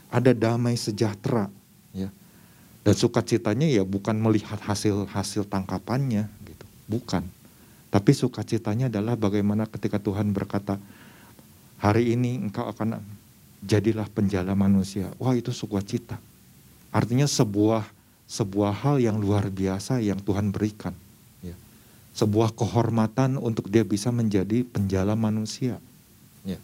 Ada 0.09 0.33
damai 0.33 0.81
sejahtera, 0.81 1.53
ya. 1.93 2.09
Dan 2.83 2.95
sukacitanya 2.97 3.69
ya 3.69 3.85
bukan 3.85 4.17
melihat 4.17 4.59
hasil-hasil 4.65 5.45
tangkapannya 5.47 6.27
gitu, 6.49 6.67
bukan. 6.89 7.23
Tapi 7.93 8.11
sukacitanya 8.17 8.89
adalah 8.89 9.15
bagaimana 9.15 9.69
ketika 9.69 10.01
Tuhan 10.01 10.33
berkata, 10.33 10.81
hari 11.77 12.17
ini 12.17 12.41
engkau 12.41 12.65
akan 12.65 12.97
jadilah 13.61 14.09
penjala 14.09 14.57
manusia. 14.57 15.13
Wah 15.21 15.37
itu 15.37 15.53
sukacita. 15.53 16.17
Artinya 16.89 17.29
sebuah 17.29 17.85
sebuah 18.25 18.73
hal 18.73 18.97
yang 19.05 19.21
luar 19.21 19.53
biasa 19.53 20.01
yang 20.01 20.17
Tuhan 20.17 20.49
berikan 20.49 20.97
sebuah 22.13 22.53
kehormatan 22.53 23.41
untuk 23.41 23.73
dia 23.73 23.83
bisa 23.83 24.13
menjadi 24.13 24.65
penjala 24.69 25.17
manusia. 25.17 25.81
Ya. 26.45 26.61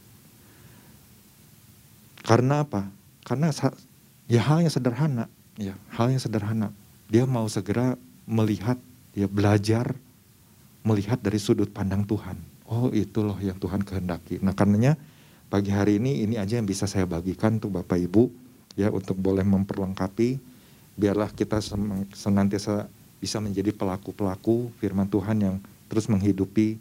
Karena 2.24 2.64
apa? 2.64 2.88
Karena 3.24 3.49
ya 4.28 4.40
hal 4.44 4.64
yang 4.64 4.72
sederhana, 4.72 5.24
ya 5.57 5.72
hal 5.96 6.12
yang 6.12 6.20
sederhana. 6.20 6.68
Dia 7.09 7.24
mau 7.24 7.49
segera 7.49 7.96
melihat, 8.28 8.76
dia 9.16 9.24
belajar 9.24 9.96
melihat 10.84 11.16
dari 11.20 11.40
sudut 11.40 11.72
pandang 11.72 12.05
Tuhan. 12.05 12.36
Oh 12.68 12.92
itu 12.92 13.24
loh 13.24 13.40
yang 13.40 13.57
Tuhan 13.57 13.80
kehendaki. 13.80 14.44
Nah 14.44 14.53
karenanya 14.53 15.01
pagi 15.49 15.72
hari 15.72 15.96
ini 15.96 16.28
ini 16.28 16.36
aja 16.36 16.61
yang 16.61 16.68
bisa 16.68 16.84
saya 16.84 17.09
bagikan 17.09 17.57
tuh 17.57 17.72
Bapak 17.72 17.96
Ibu 17.96 18.28
ya 18.76 18.92
untuk 18.92 19.16
boleh 19.16 19.42
memperlengkapi 19.49 20.36
biarlah 20.99 21.32
kita 21.32 21.64
senantiasa 22.12 22.90
bisa 23.19 23.43
menjadi 23.43 23.75
pelaku-pelaku 23.75 24.71
firman 24.79 25.11
Tuhan 25.11 25.39
yang 25.43 25.57
terus 25.91 26.07
menghidupi 26.07 26.79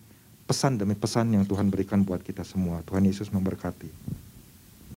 pesan 0.48 0.80
demi 0.80 0.96
pesan 0.96 1.34
yang 1.34 1.44
Tuhan 1.44 1.68
berikan 1.68 2.02
buat 2.06 2.24
kita 2.24 2.46
semua. 2.48 2.80
Tuhan 2.88 3.04
Yesus 3.04 3.28
memberkati. 3.34 3.90